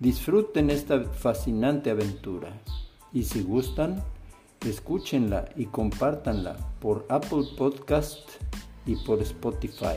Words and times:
Disfruten 0.00 0.70
esta 0.70 1.02
fascinante 1.02 1.90
aventura 1.90 2.62
y 3.12 3.24
si 3.24 3.42
gustan, 3.42 4.00
escúchenla 4.64 5.48
y 5.56 5.66
compártanla 5.66 6.56
por 6.80 7.04
Apple 7.08 7.42
Podcast 7.56 8.20
y 8.86 8.94
por 9.04 9.20
Spotify. 9.22 9.96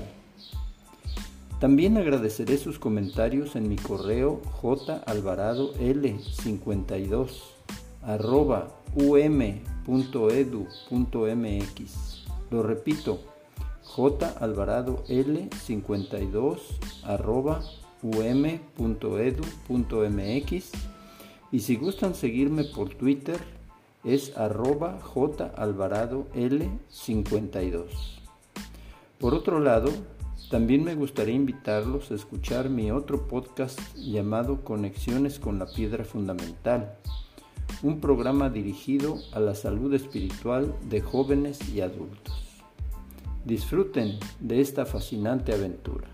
También 1.60 1.98
agradeceré 1.98 2.58
sus 2.58 2.80
comentarios 2.80 3.56
en 3.56 3.70
mi 3.70 3.76
correo 3.76 4.42
jalvaradol52 4.64 7.30
arroba 8.02 8.70
um.edu.mx. 8.96 9.62
Lo 12.50 12.64
repito, 12.64 13.20
jalvaradol52 13.86 16.60
arroba 17.04 17.62
um.edu.mx 18.04 18.62
y 21.52 21.60
si 21.60 21.76
gustan 21.76 22.16
seguirme 22.16 22.64
por 22.64 22.90
Twitter 22.90 23.40
es 24.04 24.36
arroba 24.38 25.00
jalvaradol52. 25.02 27.86
Por 29.20 29.36
otro 29.36 29.60
lado, 29.60 29.92
también 30.50 30.84
me 30.84 30.96
gustaría 30.96 31.36
invitarlos 31.36 32.10
a 32.12 32.16
escuchar 32.16 32.70
mi 32.70 32.92
otro 32.92 33.28
podcast 33.28 33.80
llamado 33.96 34.64
Conexiones 34.64 35.38
con 35.40 35.60
la 35.60 35.68
Piedra 35.68 36.04
Fundamental, 36.04 36.98
un 37.84 38.02
programa 38.02 38.50
dirigido 38.50 39.20
a 39.34 39.40
la 39.40 39.56
salud 39.56 39.94
espiritual 39.94 40.76
de 40.90 41.02
jóvenes 41.02 41.60
y 41.70 41.80
adultos. 41.82 42.42
Disfruten 43.46 44.20
de 44.40 44.62
esta 44.62 44.86
fascinante 44.86 45.54
aventura. 45.54 46.08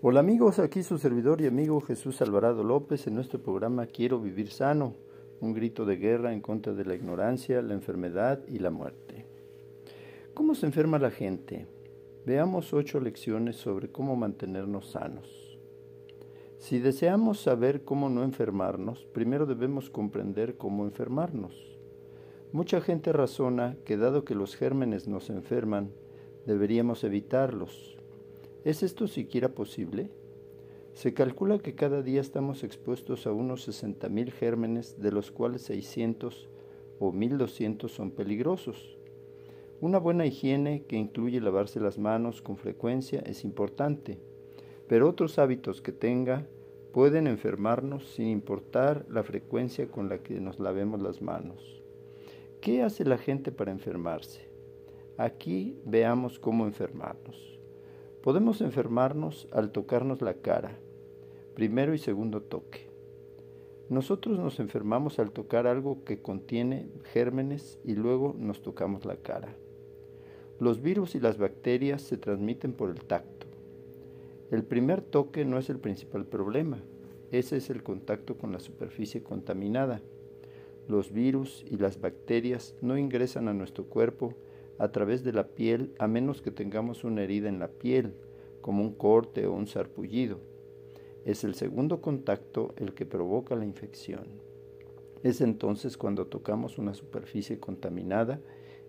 Hola 0.00 0.20
amigos, 0.20 0.60
aquí 0.60 0.84
su 0.84 0.96
servidor 0.96 1.40
y 1.40 1.48
amigo 1.48 1.80
Jesús 1.80 2.22
Alvarado 2.22 2.62
López 2.62 3.08
en 3.08 3.16
nuestro 3.16 3.42
programa 3.42 3.86
Quiero 3.86 4.20
Vivir 4.20 4.48
Sano 4.48 4.94
un 5.40 5.54
grito 5.54 5.84
de 5.84 5.96
guerra 5.96 6.32
en 6.32 6.40
contra 6.40 6.72
de 6.72 6.84
la 6.84 6.94
ignorancia, 6.94 7.60
la 7.62 7.74
enfermedad 7.74 8.38
y 8.46 8.60
la 8.60 8.70
muerte. 8.70 9.26
¿Cómo 10.34 10.54
se 10.54 10.66
enferma 10.66 11.00
la 11.00 11.10
gente? 11.10 11.66
Veamos 12.24 12.72
ocho 12.72 13.00
lecciones 13.00 13.56
sobre 13.56 13.90
cómo 13.90 14.14
mantenernos 14.14 14.92
sanos. 14.92 15.58
Si 16.58 16.78
deseamos 16.78 17.40
saber 17.40 17.82
cómo 17.82 18.08
no 18.08 18.22
enfermarnos, 18.22 19.04
primero 19.06 19.46
debemos 19.46 19.90
comprender 19.90 20.56
cómo 20.56 20.84
enfermarnos. 20.84 21.76
Mucha 22.52 22.80
gente 22.80 23.12
razona 23.12 23.76
que 23.84 23.96
dado 23.96 24.24
que 24.24 24.36
los 24.36 24.54
gérmenes 24.54 25.08
nos 25.08 25.28
enferman, 25.28 25.90
deberíamos 26.46 27.02
evitarlos. 27.02 27.97
¿Es 28.64 28.82
esto 28.82 29.06
siquiera 29.06 29.50
posible? 29.50 30.10
Se 30.92 31.14
calcula 31.14 31.60
que 31.60 31.76
cada 31.76 32.02
día 32.02 32.20
estamos 32.20 32.64
expuestos 32.64 33.28
a 33.28 33.32
unos 33.32 33.68
60.000 33.68 34.32
gérmenes, 34.32 35.00
de 35.00 35.12
los 35.12 35.30
cuales 35.30 35.62
600 35.62 36.48
o 36.98 37.12
1.200 37.12 37.88
son 37.88 38.10
peligrosos. 38.10 38.98
Una 39.80 39.98
buena 39.98 40.26
higiene, 40.26 40.82
que 40.88 40.96
incluye 40.96 41.40
lavarse 41.40 41.78
las 41.78 41.98
manos 41.98 42.42
con 42.42 42.56
frecuencia, 42.56 43.20
es 43.20 43.44
importante, 43.44 44.18
pero 44.88 45.08
otros 45.08 45.38
hábitos 45.38 45.80
que 45.80 45.92
tenga 45.92 46.44
pueden 46.92 47.28
enfermarnos 47.28 48.08
sin 48.08 48.26
importar 48.26 49.06
la 49.08 49.22
frecuencia 49.22 49.86
con 49.86 50.08
la 50.08 50.18
que 50.18 50.40
nos 50.40 50.58
lavemos 50.58 51.00
las 51.00 51.22
manos. 51.22 51.80
¿Qué 52.60 52.82
hace 52.82 53.04
la 53.04 53.18
gente 53.18 53.52
para 53.52 53.70
enfermarse? 53.70 54.48
Aquí 55.16 55.78
veamos 55.84 56.40
cómo 56.40 56.66
enfermarnos. 56.66 57.57
Podemos 58.22 58.60
enfermarnos 58.60 59.46
al 59.52 59.70
tocarnos 59.70 60.22
la 60.22 60.34
cara, 60.34 60.76
primero 61.54 61.94
y 61.94 61.98
segundo 61.98 62.42
toque. 62.42 62.88
Nosotros 63.88 64.38
nos 64.38 64.58
enfermamos 64.58 65.20
al 65.20 65.30
tocar 65.30 65.68
algo 65.68 66.04
que 66.04 66.20
contiene 66.20 66.88
gérmenes 67.12 67.78
y 67.84 67.94
luego 67.94 68.34
nos 68.36 68.60
tocamos 68.60 69.04
la 69.04 69.16
cara. 69.16 69.54
Los 70.58 70.82
virus 70.82 71.14
y 71.14 71.20
las 71.20 71.38
bacterias 71.38 72.02
se 72.02 72.16
transmiten 72.16 72.72
por 72.72 72.90
el 72.90 73.04
tacto. 73.04 73.46
El 74.50 74.64
primer 74.64 75.00
toque 75.00 75.44
no 75.44 75.56
es 75.56 75.70
el 75.70 75.78
principal 75.78 76.26
problema, 76.26 76.82
ese 77.30 77.56
es 77.58 77.70
el 77.70 77.84
contacto 77.84 78.36
con 78.36 78.50
la 78.52 78.58
superficie 78.58 79.22
contaminada. 79.22 80.02
Los 80.88 81.12
virus 81.12 81.64
y 81.70 81.76
las 81.76 82.00
bacterias 82.00 82.74
no 82.80 82.98
ingresan 82.98 83.46
a 83.46 83.54
nuestro 83.54 83.84
cuerpo 83.84 84.34
a 84.78 84.92
través 84.92 85.24
de 85.24 85.32
la 85.32 85.48
piel 85.48 85.94
a 85.98 86.06
menos 86.06 86.42
que 86.42 86.50
tengamos 86.50 87.04
una 87.04 87.22
herida 87.22 87.48
en 87.48 87.58
la 87.58 87.68
piel, 87.68 88.14
como 88.60 88.82
un 88.82 88.92
corte 88.92 89.46
o 89.46 89.52
un 89.52 89.66
sarpullido. 89.66 90.40
Es 91.24 91.44
el 91.44 91.54
segundo 91.54 92.00
contacto 92.00 92.74
el 92.76 92.94
que 92.94 93.06
provoca 93.06 93.54
la 93.56 93.64
infección. 93.64 94.26
Es 95.22 95.40
entonces 95.40 95.96
cuando 95.96 96.26
tocamos 96.26 96.78
una 96.78 96.94
superficie 96.94 97.58
contaminada 97.58 98.40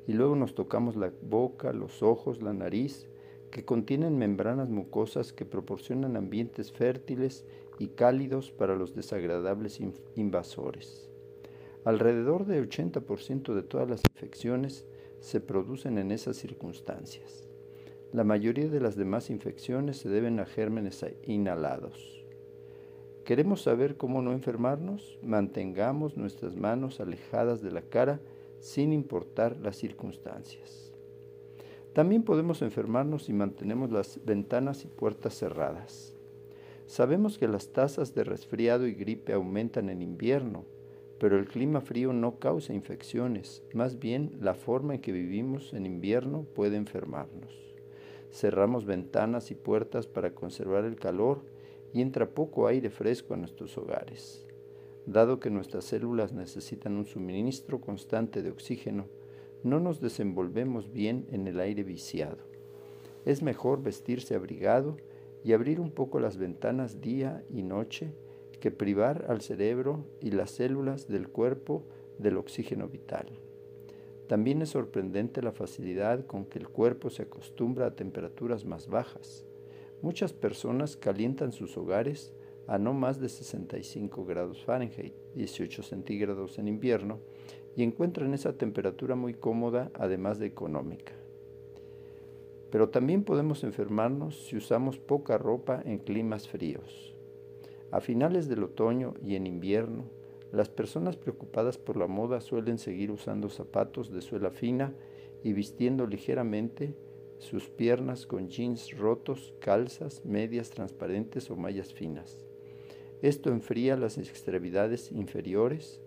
y 0.08 0.14
luego 0.14 0.36
nos 0.36 0.54
tocamos 0.56 0.96
la 0.96 1.12
boca, 1.24 1.74
los 1.74 2.04
ojos, 2.04 2.42
la 2.42 2.54
nariz, 2.54 3.08
que 3.52 3.66
contienen 3.66 4.18
membranas 4.18 4.70
mucosas 4.70 5.34
que 5.34 5.46
proporcionan 5.46 6.16
ambientes 6.16 6.72
fértiles 6.72 7.46
y 7.80 7.88
cálidos 7.88 8.52
para 8.52 8.76
los 8.76 8.94
desagradables 8.94 9.80
invasores. 10.16 11.10
Alrededor 11.84 12.46
del 12.46 12.70
80% 12.70 13.54
de 13.54 13.64
todas 13.64 13.90
las 13.90 14.02
infecciones 14.14 14.86
se 15.20 15.40
producen 15.40 15.98
en 15.98 16.12
esas 16.12 16.38
circunstancias. 16.38 17.48
La 18.12 18.24
mayoría 18.24 18.68
de 18.68 18.80
las 18.80 18.96
demás 18.96 19.30
infecciones 19.30 19.98
se 19.98 20.10
deben 20.10 20.40
a 20.40 20.46
gérmenes 20.46 21.06
inhalados. 21.26 22.26
¿Queremos 23.24 23.62
saber 23.62 23.98
cómo 23.98 24.24
no 24.24 24.32
enfermarnos? 24.32 25.20
Mantengamos 25.22 26.18
nuestras 26.18 26.56
manos 26.56 27.00
alejadas 27.00 27.62
de 27.62 27.72
la 27.72 27.84
cara 27.84 28.20
sin 28.60 28.92
importar 28.92 29.58
las 29.58 29.76
circunstancias. 29.76 30.92
También 31.94 32.24
podemos 32.24 32.62
enfermarnos 32.62 33.26
si 33.26 33.34
mantenemos 33.34 33.92
las 33.92 34.20
ventanas 34.26 34.84
y 34.86 34.88
puertas 34.88 35.38
cerradas. 35.38 36.16
Sabemos 36.88 37.38
que 37.38 37.48
las 37.48 37.72
tasas 37.72 38.16
de 38.16 38.24
resfriado 38.24 38.88
y 38.88 38.94
gripe 38.94 39.34
aumentan 39.34 39.90
en 39.90 40.02
invierno, 40.02 40.66
pero 41.20 41.38
el 41.38 41.48
clima 41.48 41.82
frío 41.82 42.14
no 42.14 42.40
causa 42.40 42.74
infecciones, 42.74 43.62
más 43.74 44.00
bien 44.00 44.38
la 44.40 44.54
forma 44.54 44.96
en 44.96 45.02
que 45.02 45.12
vivimos 45.12 45.74
en 45.74 45.86
invierno 45.86 46.46
puede 46.56 46.78
enfermarnos. 46.78 47.54
Cerramos 48.32 48.86
ventanas 48.86 49.52
y 49.52 49.56
puertas 49.56 50.08
para 50.08 50.34
conservar 50.34 50.86
el 50.86 50.96
calor 50.96 51.44
y 51.94 52.02
entra 52.02 52.30
poco 52.30 52.68
aire 52.68 52.90
fresco 52.90 53.34
a 53.34 53.38
nuestros 53.38 53.78
hogares. 53.78 54.46
Dado 55.06 55.40
que 55.40 55.50
nuestras 55.50 55.86
células 55.86 56.34
necesitan 56.34 56.96
un 56.96 57.06
suministro 57.06 57.82
constante 57.82 58.42
de 58.42 58.52
oxígeno, 58.52 59.08
no 59.64 59.80
nos 59.80 60.00
desenvolvemos 60.00 60.94
bien 60.94 61.28
en 61.32 61.48
el 61.48 61.60
aire 61.60 61.84
viciado. 61.84 62.38
Es 63.26 63.42
mejor 63.42 63.84
vestirse 63.84 64.36
abrigado 64.36 64.98
y 65.44 65.54
abrir 65.54 65.80
un 65.82 65.92
poco 65.92 66.20
las 66.20 66.38
ventanas 66.38 67.02
día 67.02 67.44
y 67.50 67.64
noche 67.64 68.14
que 68.60 68.72
privar 68.72 69.26
al 69.30 69.42
cerebro 69.42 70.06
y 70.22 70.32
las 70.32 70.52
células 70.52 71.08
del 71.08 71.30
cuerpo 71.30 71.86
del 72.18 72.38
oxígeno 72.38 72.88
vital. 72.88 73.28
También 74.28 74.62
es 74.62 74.70
sorprendente 74.70 75.42
la 75.42 75.52
facilidad 75.52 76.26
con 76.26 76.46
que 76.46 76.60
el 76.60 76.70
cuerpo 76.70 77.10
se 77.10 77.24
acostumbra 77.24 77.88
a 77.88 77.96
temperaturas 77.96 78.66
más 78.66 78.88
bajas. 78.88 79.46
Muchas 80.02 80.34
personas 80.34 80.96
calientan 80.96 81.52
sus 81.52 81.76
hogares 81.78 82.34
a 82.68 82.78
no 82.78 82.94
más 82.94 83.20
de 83.20 83.28
65 83.28 84.26
grados 84.26 84.64
Fahrenheit, 84.64 85.16
18 85.34 85.82
centígrados 85.82 86.60
en 86.60 86.68
invierno, 86.68 87.20
y 87.76 87.82
encuentran 87.82 88.34
esa 88.34 88.58
temperatura 88.58 89.16
muy 89.16 89.34
cómoda, 89.34 89.92
además 89.96 90.38
de 90.38 90.46
económica. 90.46 91.14
Pero 92.70 92.90
también 92.90 93.24
podemos 93.24 93.64
enfermarnos 93.64 94.48
si 94.48 94.58
usamos 94.58 95.00
poca 95.00 95.38
ropa 95.38 95.82
en 95.84 95.98
climas 95.98 96.48
fríos. 96.48 97.16
A 97.92 98.02
finales 98.02 98.48
del 98.48 98.64
otoño 98.64 99.16
y 99.24 99.36
en 99.36 99.48
invierno, 99.48 100.06
las 100.52 100.70
personas 100.70 101.16
preocupadas 101.16 101.78
por 101.78 101.98
la 101.98 102.08
moda 102.08 102.42
suelen 102.42 102.78
seguir 102.78 103.12
usando 103.12 103.50
zapatos 103.50 104.12
de 104.12 104.22
suela 104.22 104.52
fina 104.52 104.94
y 105.44 105.54
vistiendo 105.54 106.06
ligeramente 106.06 106.96
sus 107.40 107.70
piernas 107.70 108.26
con 108.26 108.50
jeans 108.50 108.98
rotos, 108.98 109.54
calzas, 109.60 110.26
medias 110.26 110.70
transparentes 110.70 111.50
o 111.50 111.56
mallas 111.56 111.94
finas. 111.94 112.46
Esto 113.22 113.50
enfría 113.50 113.98
las 113.98 114.18
extremidades 114.18 115.12
inferiores 115.12 116.02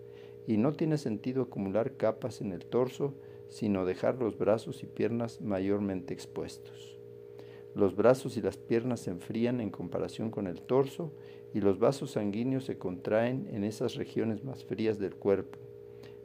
y 0.47 0.57
no 0.57 0.73
tiene 0.73 0.97
sentido 0.97 1.43
acumular 1.43 1.97
capas 1.97 2.41
en 2.41 2.51
el 2.51 2.65
torso, 2.65 3.13
sino 3.49 3.85
dejar 3.85 4.19
los 4.19 4.37
brazos 4.37 4.83
y 4.83 4.87
piernas 4.87 5.41
mayormente 5.41 6.13
expuestos. 6.13 6.99
Los 7.75 7.95
brazos 7.95 8.37
y 8.37 8.41
las 8.41 8.57
piernas 8.57 9.01
se 9.01 9.11
enfrían 9.11 9.59
en 9.59 9.71
comparación 9.71 10.29
con 10.29 10.47
el 10.47 10.61
torso 10.61 11.13
y 11.53 11.61
los 11.61 11.79
vasos 11.79 12.11
sanguíneos 12.11 12.65
se 12.65 12.77
contraen 12.77 13.47
en 13.51 13.63
esas 13.63 13.95
regiones 13.95 14.43
más 14.43 14.65
frías 14.65 14.99
del 14.99 15.15
cuerpo. 15.15 15.59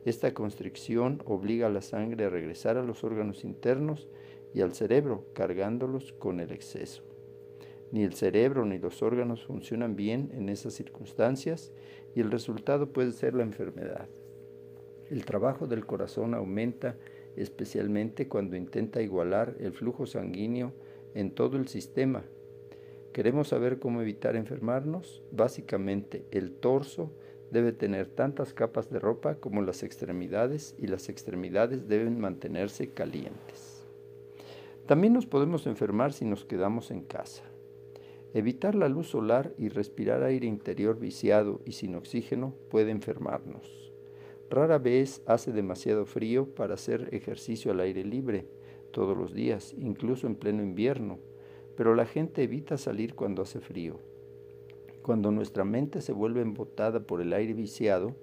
Esta 0.05 0.33
constricción 0.33 1.23
obliga 1.27 1.67
a 1.67 1.71
la 1.71 1.83
sangre 1.83 2.25
a 2.25 2.31
regresar 2.31 2.79
a 2.79 2.83
los 2.83 3.05
órganos 3.05 3.45
internos 3.45 4.09
y 4.55 4.63
al 4.63 4.73
cerebro, 4.73 5.27
cargándolos 5.35 6.13
con 6.13 6.41
el 6.41 6.53
exceso. 6.53 7.03
Ni 7.91 8.03
el 8.03 8.15
cerebro 8.15 8.65
ni 8.65 8.79
los 8.79 9.03
órganos 9.03 9.45
funcionan 9.45 9.97
bien 9.97 10.31
en 10.33 10.49
esas 10.49 10.75
circunstancias 10.75 11.73
y 12.15 12.21
el 12.21 12.31
resultado 12.31 12.93
puede 12.93 13.13
ser 13.13 13.35
la 13.35 13.43
enfermedad. 13.43 14.09
El 15.11 15.25
trabajo 15.25 15.67
del 15.67 15.87
corazón 15.87 16.35
aumenta 16.35 16.97
especialmente 17.37 18.29
cuando 18.29 18.57
intenta 18.57 19.01
igualar 19.01 19.57
el 19.61 19.73
flujo 19.73 20.07
sanguíneo 20.07 20.73
en 21.15 21.31
todo 21.31 21.57
el 21.57 21.69
sistema. 21.69 22.25
¿Queremos 23.13 23.49
saber 23.49 23.79
cómo 23.79 24.01
evitar 24.03 24.37
enfermarnos? 24.37 25.23
Básicamente, 25.33 26.25
el 26.31 26.53
torso 26.53 27.13
debe 27.51 27.73
tener 27.73 28.07
tantas 28.07 28.53
capas 28.53 28.91
de 28.91 28.99
ropa 28.99 29.37
como 29.37 29.63
las 29.63 29.83
extremidades 29.83 30.77
y 30.79 30.87
las 30.87 31.09
extremidades 31.09 31.89
deben 31.89 32.21
mantenerse 32.21 32.91
calientes. 32.91 33.87
También 34.87 35.13
nos 35.13 35.27
podemos 35.27 35.67
enfermar 35.67 36.13
si 36.13 36.25
nos 36.25 36.45
quedamos 36.45 36.91
en 36.91 37.03
casa. 37.03 37.45
Evitar 38.35 38.75
la 38.75 38.89
luz 38.89 39.09
solar 39.09 39.55
y 39.57 39.69
respirar 39.69 40.23
aire 40.23 40.47
interior 40.47 40.99
viciado 40.99 41.63
y 41.65 41.73
sin 41.73 41.95
oxígeno 41.95 42.55
puede 42.71 42.91
enfermarnos. 42.91 43.93
Rara 44.51 44.79
vez 44.79 45.23
hace 45.27 45.53
demasiado 45.53 46.07
frío 46.07 46.55
para 46.55 46.75
hacer 46.75 47.09
ejercicio 47.13 47.73
al 47.73 47.81
aire 47.81 48.05
libre 48.05 48.47
todos 48.93 49.17
los 49.17 49.35
días, 49.35 49.75
incluso 49.79 50.27
en 50.27 50.37
pleno 50.37 50.63
invierno, 50.63 51.19
pero 51.79 51.95
la 51.95 52.07
gente 52.07 52.43
evita 52.43 52.77
salir 52.77 53.15
cuando 53.15 53.43
hace 53.43 53.61
frío. 53.61 54.01
Cuando 55.01 55.31
nuestra 55.31 55.65
mente 55.65 56.01
se 56.01 56.13
vuelve 56.13 56.41
embotada 56.41 56.99
por 56.99 57.21
el 57.21 57.33
aire 57.33 57.55
viciado, 57.55 58.17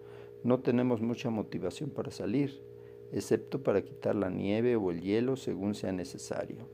no 0.44 0.60
tenemos 0.60 1.00
mucha 1.00 1.30
motivación 1.30 1.90
para 1.90 2.12
salir, 2.12 2.62
excepto 3.13 3.63
para 3.63 3.81
quitar 3.81 4.13
la 4.13 4.30
nieve 4.30 4.75
o 4.75 4.92
el 4.92 5.00
hielo 5.00 5.38
según 5.38 5.74
sea 5.74 5.94
necesario. 5.94 6.68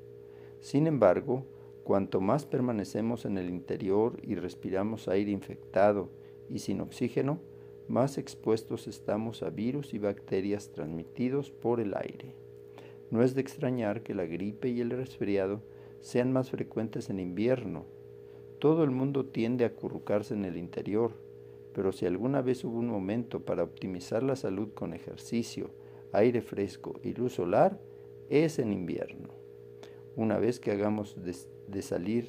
Sin 0.60 0.88
embargo, 0.88 1.46
cuanto 1.84 2.20
más 2.20 2.48
permanecemos 2.48 3.26
en 3.26 3.38
el 3.38 3.52
interior 3.52 4.20
y 4.24 4.34
respiramos 4.34 5.08
aire 5.08 5.30
infectado 5.30 6.10
y 6.50 6.58
sin 6.58 6.82
oxígeno, 6.82 7.38
más 7.90 8.18
expuestos 8.18 8.88
estamos 8.88 9.44
a 9.44 9.52
virus 9.52 9.94
y 9.94 10.00
bacterias 10.00 10.72
transmitidos 10.72 11.52
por 11.52 11.80
el 11.80 11.94
aire. 11.94 12.34
No 13.12 13.22
es 13.22 13.36
de 13.36 13.42
extrañar 13.42 14.02
que 14.02 14.16
la 14.16 14.26
gripe 14.26 14.70
y 14.70 14.82
el 14.82 14.90
resfriado 14.90 15.62
sean 16.02 16.34
más 16.34 16.50
frecuentes 16.50 17.10
en 17.10 17.20
invierno. 17.20 17.86
Todo 18.60 18.84
el 18.84 18.92
mundo 18.92 19.26
tiende 19.26 19.64
a 19.64 19.68
acurrucarse 19.68 20.34
en 20.34 20.46
el 20.46 20.58
interior, 20.58 21.14
pero 21.74 21.92
si 21.92 22.06
alguna 22.06 22.42
vez 22.42 22.64
hubo 22.64 22.78
un 22.78 22.88
momento 22.88 23.46
para 23.46 23.64
optimizar 23.64 24.24
la 24.24 24.36
salud 24.36 24.74
con 24.74 24.94
ejercicio, 24.94 25.72
aire 26.12 26.42
fresco 26.42 27.00
y 27.04 27.14
luz 27.14 27.34
solar, 27.34 27.80
es 28.30 28.60
en 28.60 28.74
invierno. 28.74 29.30
Una 30.16 30.38
vez 30.38 30.60
que 30.60 30.72
hagamos 30.72 31.16
de, 31.24 31.82
salir 31.82 32.28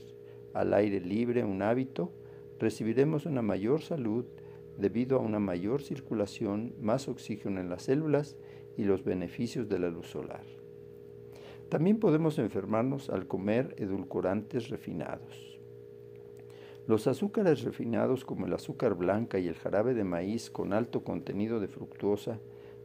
al 0.55 0.73
aire 0.75 1.01
libre 1.01 1.45
un 1.45 1.63
hábito, 1.63 2.13
recibiremos 2.61 3.27
una 3.27 3.43
mayor 3.43 3.83
salud 3.83 4.25
debido 4.79 5.19
a 5.19 5.21
una 5.21 5.41
mayor 5.41 5.83
circulación, 5.83 6.75
más 6.81 7.09
oxígeno 7.09 7.61
en 7.61 7.69
las 7.69 7.83
células 7.83 8.37
y 8.77 8.85
los 8.85 9.05
beneficios 9.05 9.69
de 9.69 9.79
la 9.79 9.91
luz 9.91 10.07
solar. 10.07 10.62
También 11.73 11.99
podemos 11.99 12.39
enfermarnos 12.39 13.09
al 13.09 13.27
comer 13.27 13.75
edulcorantes 13.79 14.69
refinados. 14.69 15.59
Los 16.87 17.07
azúcares 17.07 17.63
refinados 17.63 18.27
como 18.27 18.45
el 18.45 18.53
azúcar 18.53 18.95
blanca 18.95 19.39
y 19.39 19.49
el 19.49 19.55
jarabe 19.55 19.95
de 19.95 20.05
maíz 20.05 20.51
con 20.51 20.75
alto 20.75 21.03
contenido 21.03 21.61
de 21.61 21.69
fructuosa 21.69 22.39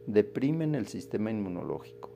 deprimen 0.06 0.74
el 0.74 0.86
sistema 0.86 1.30
inmunológico. 1.30 2.08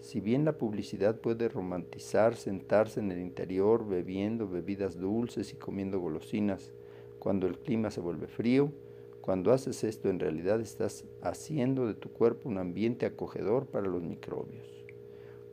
Si 0.00 0.18
bien 0.18 0.44
la 0.44 0.58
publicidad 0.58 1.20
puede 1.20 1.48
romantizar 1.48 2.34
sentarse 2.34 2.98
en 2.98 3.12
el 3.12 3.20
interior 3.20 3.86
bebiendo 3.86 4.48
bebidas 4.48 4.98
dulces 4.98 5.52
y 5.52 5.56
comiendo 5.56 6.00
golosinas 6.00 6.72
cuando 7.20 7.46
el 7.46 7.60
clima 7.60 7.92
se 7.92 8.00
vuelve 8.00 8.26
frío, 8.26 8.72
cuando 9.20 9.52
haces 9.52 9.84
esto 9.84 10.10
en 10.10 10.18
realidad 10.18 10.60
estás 10.60 11.04
haciendo 11.22 11.86
de 11.86 11.94
tu 11.94 12.08
cuerpo 12.08 12.48
un 12.48 12.58
ambiente 12.58 13.06
acogedor 13.06 13.66
para 13.66 13.86
los 13.86 14.02
microbios. 14.02 14.77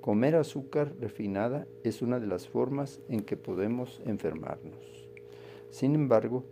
Comer 0.06 0.36
azúcar 0.36 0.94
refinada 1.00 1.68
es 1.84 2.04
una 2.04 2.20
de 2.20 2.28
las 2.28 2.48
formas 2.48 3.02
en 3.10 3.22
que 3.22 3.38
podemos 3.38 4.04
enfermarnos. 4.06 5.10
Sin 5.72 5.96
embargo, 5.96 6.44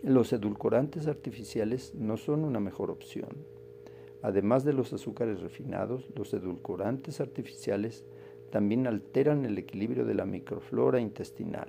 los 0.00 0.32
edulcorantes 0.32 1.08
artificiales 1.08 1.92
no 1.96 2.16
son 2.16 2.44
una 2.44 2.60
mejor 2.60 2.92
opción. 2.92 3.30
Además 4.22 4.62
de 4.62 4.74
los 4.74 4.92
azúcares 4.92 5.40
refinados, 5.40 6.08
los 6.14 6.32
edulcorantes 6.34 7.20
artificiales 7.20 8.06
también 8.52 8.86
alteran 8.86 9.44
el 9.44 9.58
equilibrio 9.58 10.04
de 10.04 10.14
la 10.14 10.24
microflora 10.24 11.00
intestinal. 11.00 11.68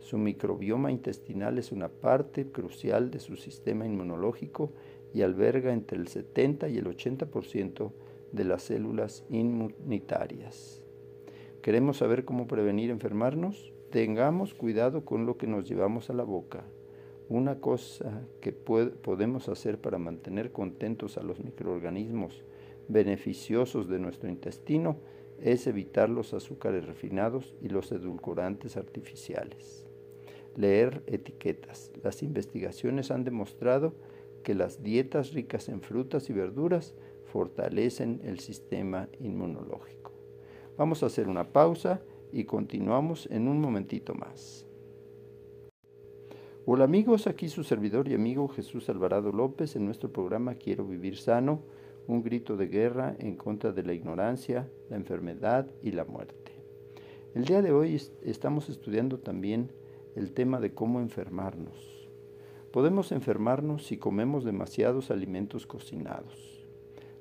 Su 0.00 0.18
microbioma 0.18 0.90
intestinal 0.90 1.58
es 1.58 1.70
una 1.70 1.90
parte 1.90 2.50
crucial 2.50 3.12
de 3.12 3.20
su 3.20 3.36
sistema 3.36 3.86
inmunológico 3.86 4.72
y 5.14 5.22
alberga 5.22 5.72
entre 5.72 5.96
el 5.96 6.08
70 6.08 6.70
y 6.70 6.78
el 6.78 6.86
80% 6.86 7.92
de 8.32 8.44
las 8.44 8.62
células 8.62 9.24
inmunitarias. 9.28 10.82
¿Queremos 11.62 11.98
saber 11.98 12.24
cómo 12.24 12.46
prevenir 12.46 12.90
enfermarnos? 12.90 13.72
Tengamos 13.90 14.54
cuidado 14.54 15.04
con 15.04 15.26
lo 15.26 15.36
que 15.36 15.46
nos 15.46 15.68
llevamos 15.68 16.10
a 16.10 16.14
la 16.14 16.24
boca. 16.24 16.64
Una 17.28 17.60
cosa 17.60 18.26
que 18.40 18.52
podemos 18.52 19.48
hacer 19.48 19.80
para 19.80 19.98
mantener 19.98 20.50
contentos 20.52 21.18
a 21.18 21.22
los 21.22 21.40
microorganismos 21.40 22.42
beneficiosos 22.88 23.88
de 23.88 23.98
nuestro 23.98 24.30
intestino 24.30 24.96
es 25.40 25.66
evitar 25.66 26.08
los 26.08 26.34
azúcares 26.34 26.86
refinados 26.86 27.54
y 27.60 27.68
los 27.68 27.92
edulcorantes 27.92 28.76
artificiales. 28.76 29.86
Leer 30.56 31.02
etiquetas. 31.06 31.92
Las 32.02 32.22
investigaciones 32.22 33.10
han 33.10 33.24
demostrado 33.24 33.94
que 34.42 34.54
las 34.54 34.82
dietas 34.82 35.32
ricas 35.32 35.68
en 35.68 35.82
frutas 35.82 36.30
y 36.30 36.32
verduras 36.32 36.94
fortalecen 37.38 38.20
el 38.24 38.40
sistema 38.40 39.08
inmunológico. 39.20 40.10
Vamos 40.76 41.04
a 41.04 41.06
hacer 41.06 41.28
una 41.28 41.52
pausa 41.52 42.02
y 42.32 42.42
continuamos 42.42 43.28
en 43.30 43.46
un 43.46 43.60
momentito 43.60 44.12
más. 44.12 44.66
Hola 46.66 46.82
amigos, 46.82 47.28
aquí 47.28 47.48
su 47.48 47.62
servidor 47.62 48.08
y 48.08 48.14
amigo 48.14 48.48
Jesús 48.48 48.88
Alvarado 48.88 49.30
López 49.30 49.76
en 49.76 49.84
nuestro 49.84 50.12
programa 50.12 50.56
Quiero 50.56 50.84
vivir 50.84 51.16
sano, 51.16 51.62
un 52.08 52.24
grito 52.24 52.56
de 52.56 52.66
guerra 52.66 53.14
en 53.20 53.36
contra 53.36 53.70
de 53.70 53.84
la 53.84 53.92
ignorancia, 53.92 54.68
la 54.90 54.96
enfermedad 54.96 55.70
y 55.80 55.92
la 55.92 56.04
muerte. 56.04 56.60
El 57.36 57.44
día 57.44 57.62
de 57.62 57.70
hoy 57.70 58.02
estamos 58.24 58.68
estudiando 58.68 59.20
también 59.20 59.70
el 60.16 60.32
tema 60.32 60.58
de 60.58 60.74
cómo 60.74 60.98
enfermarnos. 60.98 62.08
Podemos 62.72 63.12
enfermarnos 63.12 63.86
si 63.86 63.96
comemos 63.96 64.42
demasiados 64.42 65.12
alimentos 65.12 65.68
cocinados 65.68 66.57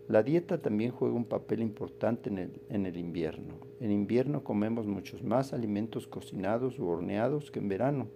la 0.07 0.23
dieta 0.23 0.61
también 0.61 0.91
juega 0.91 1.15
un 1.15 1.25
papel 1.25 1.61
importante 1.61 2.29
en 2.29 2.85
el, 2.85 2.97
invierno. 2.97 3.55
En 3.81 3.91
invierno 3.91 4.41
comemos 4.41 4.87
muchos 4.87 5.21
más 5.21 5.51
alimentos 5.51 6.07
cocinados 6.07 6.79
u 6.79 6.87
horneados 6.87 7.51
que 7.51 7.59
en 7.59 7.67
verano, 7.67 8.07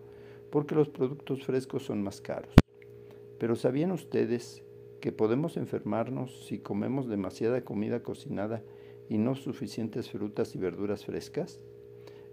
porque 0.52 0.74
los 0.74 0.88
productos 0.88 1.44
frescos 1.44 1.84
son 1.84 2.02
más 2.02 2.22
caros. 2.22 2.56
Pero 3.40 3.58
¿sabían 3.58 3.92
ustedes 3.92 4.64
que 5.02 5.12
podemos 5.12 5.58
enfermarnos 5.58 6.46
si 6.46 6.60
comemos 6.60 7.10
demasiada 7.10 7.66
comida 7.66 8.04
cocinada 8.04 8.64
y 9.10 9.18
no 9.18 9.36
suficientes 9.36 10.10
frutas 10.10 10.56
y 10.56 10.60
verduras 10.60 11.04
frescas? 11.04 11.62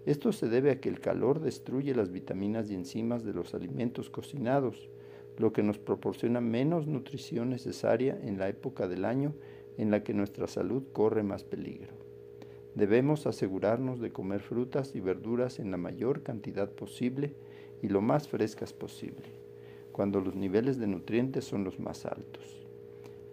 Esto 0.05 0.31
se 0.31 0.47
debe 0.47 0.71
a 0.71 0.79
que 0.79 0.87
el 0.87 1.01
calor 1.01 1.41
destruye 1.41 1.93
las 1.93 2.11
vitaminas 2.11 2.71
y 2.71 2.75
enzimas 2.75 3.25
de 3.25 3.33
los 3.33 3.53
alimentos 3.53 4.09
cocinados, 4.09 4.89
lo 5.39 5.53
que 5.53 5.63
nos 5.63 5.79
proporciona 5.79 6.41
menos 6.41 6.85
nutrición 6.85 7.49
necesaria 7.49 8.19
en 8.21 8.37
la 8.37 8.49
época 8.49 8.87
del 8.87 9.05
año 9.05 9.33
en 9.77 9.89
la 9.89 10.03
que 10.03 10.13
nuestra 10.13 10.47
salud 10.47 10.83
corre 10.91 11.23
más 11.23 11.45
peligro. 11.45 11.93
Debemos 12.75 13.25
asegurarnos 13.25 14.01
de 14.01 14.11
comer 14.11 14.41
frutas 14.41 14.93
y 14.95 14.99
verduras 14.99 15.59
en 15.59 15.71
la 15.71 15.77
mayor 15.77 16.23
cantidad 16.23 16.69
posible 16.69 17.33
y 17.81 17.87
lo 17.87 18.01
más 18.01 18.27
frescas 18.27 18.73
posible, 18.73 19.23
cuando 19.93 20.19
los 20.19 20.35
niveles 20.35 20.77
de 20.77 20.87
nutrientes 20.87 21.45
son 21.45 21.63
los 21.63 21.79
más 21.79 22.05
altos. 22.05 22.67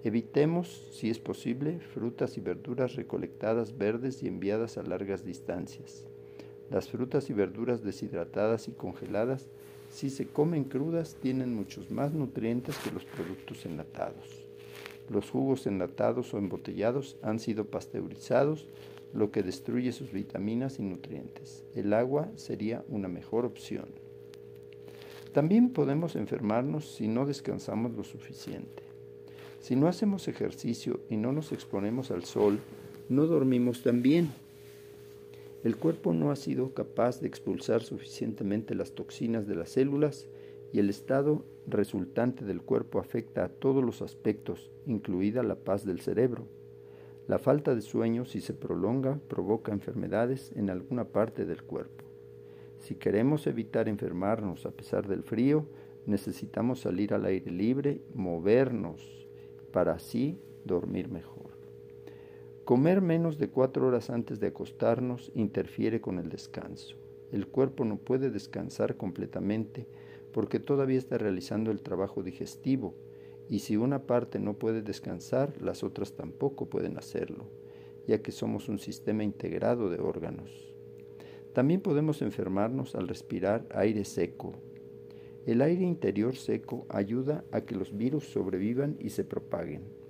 Evitemos, 0.05 0.87
si 0.93 1.11
es 1.11 1.19
posible, 1.19 1.81
frutas 1.81 2.37
y 2.37 2.41
verduras 2.41 2.95
recolectadas 2.95 3.77
verdes 3.77 4.23
y 4.23 4.29
enviadas 4.29 4.79
a 4.79 4.85
largas 4.85 5.25
distancias. 5.25 6.07
Las 6.71 6.89
frutas 6.89 7.29
y 7.31 7.33
verduras 7.33 7.83
deshidratadas 7.83 8.69
y 8.69 8.73
congeladas, 8.73 9.51
si 9.97 10.11
se 10.11 10.27
comen 10.27 10.65
crudas, 10.65 11.17
tienen 11.23 11.55
muchos 11.55 11.91
más 11.91 12.13
nutrientes 12.13 12.77
que 12.77 12.91
los 12.91 13.07
productos 13.07 13.65
enlatados. 13.65 14.47
Los 15.09 15.31
jugos 15.31 15.67
enlatados 15.67 16.35
o 16.35 16.39
embotellados 16.39 17.17
han 17.23 17.39
sido 17.39 17.65
pasteurizados, 17.65 18.67
lo 19.15 19.31
que 19.31 19.43
destruye 19.43 19.93
sus 19.93 20.13
vitaminas 20.13 20.79
y 20.81 20.83
nutrientes. 20.83 21.65
El 21.75 21.95
agua 21.95 22.29
sería 22.37 22.85
una 22.91 23.09
mejor 23.09 23.47
opción. 23.47 23.87
También 25.33 25.71
podemos 25.71 26.15
enfermarnos 26.15 26.95
si 26.95 27.09
no 27.09 27.25
descansamos 27.25 27.97
lo 27.97 28.05
suficiente. 28.05 28.83
Si 29.63 29.77
no 29.77 29.89
hacemos 29.89 30.29
ejercicio 30.29 31.01
y 31.09 31.17
no 31.17 31.33
nos 31.33 31.53
exponemos 31.53 32.11
al 32.11 32.25
sol, 32.25 32.61
no 33.09 33.25
dormimos 33.25 33.83
tan 33.83 34.03
bien. 34.03 34.31
El 35.67 35.79
cuerpo 35.79 36.13
no 36.13 36.31
ha 36.31 36.37
sido 36.37 36.75
capaz 36.75 37.21
de 37.21 37.27
expulsar 37.27 37.83
suficientemente 37.83 38.77
las 38.77 38.93
toxinas 38.93 39.49
de 39.49 39.57
las 39.57 39.71
células 39.71 40.29
y 40.73 40.79
el 40.79 40.89
estado 40.89 41.45
resultante 41.67 42.45
del 42.45 42.63
cuerpo 42.63 43.01
afecta 43.01 43.43
a 43.43 43.49
todos 43.49 43.83
los 43.83 44.01
aspectos, 44.01 44.71
incluida 44.87 45.43
la 45.43 45.57
paz 45.57 45.85
del 45.85 45.99
cerebro. 45.99 46.47
La 47.27 47.41
falta 47.41 47.75
de 47.75 47.81
sueño, 47.81 48.27
si 48.27 48.41
se 48.41 48.55
prolonga, 48.55 49.19
provoca 49.27 49.73
enfermedades 49.73 50.53
en 50.55 50.71
alguna 50.71 51.07
parte 51.07 51.45
del 51.45 51.65
cuerpo. 51.65 52.05
Si 52.79 52.95
queremos 52.95 53.49
evitar 53.49 53.89
enfermarnos 53.89 54.67
a 54.67 54.71
pesar 54.71 55.09
del 55.09 55.25
frío, 55.25 55.67
necesitamos 56.07 56.79
salir 56.79 57.13
al 57.13 57.25
aire 57.25 57.51
libre, 57.51 58.03
movernos, 58.15 59.27
para 59.73 59.95
así 59.95 60.39
dormir 60.65 61.09
mejor. 61.09 61.46
Comer 62.67 63.01
menos 63.01 63.39
de 63.39 63.49
cuatro 63.49 63.87
horas 63.87 64.11
antes 64.11 64.41
de 64.41 64.49
acostarnos 64.49 65.31
interfiere 65.37 66.01
con 66.01 66.19
el 66.19 66.29
descanso. 66.29 66.97
El 67.31 67.47
cuerpo 67.47 67.85
no 67.85 67.97
puede 67.97 68.29
descansar 68.29 68.97
completamente 68.97 69.87
porque 70.33 70.59
todavía 70.59 70.99
está 70.99 71.17
realizando 71.17 71.71
el 71.71 71.81
trabajo 71.81 72.25
digestivo 72.25 72.97
y 73.49 73.61
si 73.61 73.77
una 73.77 74.03
parte 74.09 74.41
no 74.41 74.55
puede 74.55 74.83
descansar, 74.83 75.63
las 75.63 75.85
otras 75.85 76.17
tampoco 76.17 76.67
pueden 76.69 76.99
hacerlo, 76.99 77.45
ya 78.09 78.21
que 78.21 78.33
somos 78.33 78.69
un 78.69 78.81
sistema 78.81 79.23
integrado 79.23 79.89
de 79.89 80.01
órganos. 80.01 80.75
También 81.53 81.81
podemos 81.81 82.21
enfermarnos 82.21 82.97
al 82.97 83.07
respirar 83.07 83.65
aire 83.77 84.05
seco, 84.05 84.55
el 85.47 85.63
aire 85.63 85.85
interior 85.85 86.35
seco 86.35 86.85
ayuda 86.89 87.45
a 87.53 87.61
que 87.61 87.77
los 87.77 87.97
virus 87.97 88.25
sobrevivan 88.25 88.97
y 88.99 89.11
se 89.11 89.23
propaguen. 89.23 90.06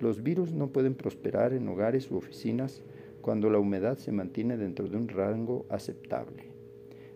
Los 0.00 0.22
virus 0.22 0.52
no 0.52 0.68
pueden 0.68 0.94
prosperar 0.94 1.52
en 1.52 1.68
hogares 1.68 2.10
u 2.10 2.16
oficinas 2.16 2.82
cuando 3.20 3.50
la 3.50 3.58
humedad 3.58 3.98
se 3.98 4.12
mantiene 4.12 4.56
dentro 4.56 4.88
de 4.88 4.96
un 4.96 5.08
rango 5.08 5.66
aceptable. 5.68 6.44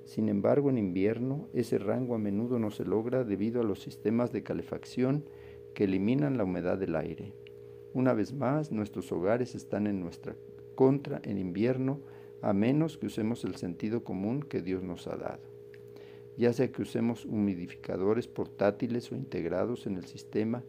Sin 0.04 0.28
embargo, 0.28 0.68
en 0.68 0.76
invierno 0.76 1.48
ese 1.54 1.78
rango 1.78 2.14
a 2.14 2.18
menudo 2.18 2.58
no 2.58 2.70
se 2.70 2.84
logra 2.84 3.24
debido 3.24 3.62
a 3.62 3.64
los 3.64 3.80
sistemas 3.80 4.32
de 4.32 4.42
calefacción 4.42 5.24
que 5.74 5.84
eliminan 5.84 6.36
la 6.36 6.44
humedad 6.44 6.76
del 6.76 6.94
aire. 6.94 7.32
Una 7.94 8.12
vez 8.12 8.34
más, 8.34 8.70
nuestros 8.70 9.10
hogares 9.12 9.54
están 9.54 9.86
en 9.86 10.00
nuestra 10.00 10.36
contra 10.74 11.20
en 11.24 11.38
invierno 11.38 12.00
a 12.42 12.52
menos 12.52 12.98
que 12.98 13.06
usemos 13.06 13.44
el 13.44 13.56
sentido 13.56 14.04
común 14.04 14.42
que 14.42 14.60
Dios 14.60 14.82
nos 14.82 15.06
ha 15.06 15.16
dado 15.16 15.54
ya 16.36 16.52
sea 16.52 16.70
que 16.70 16.82
usemos 16.82 17.24
humidificadores 17.24 18.26
portátiles 18.26 19.10
o 19.12 19.14
integrados 19.14 19.86
en 19.86 19.96
el 19.96 20.06
sistema, 20.06 20.64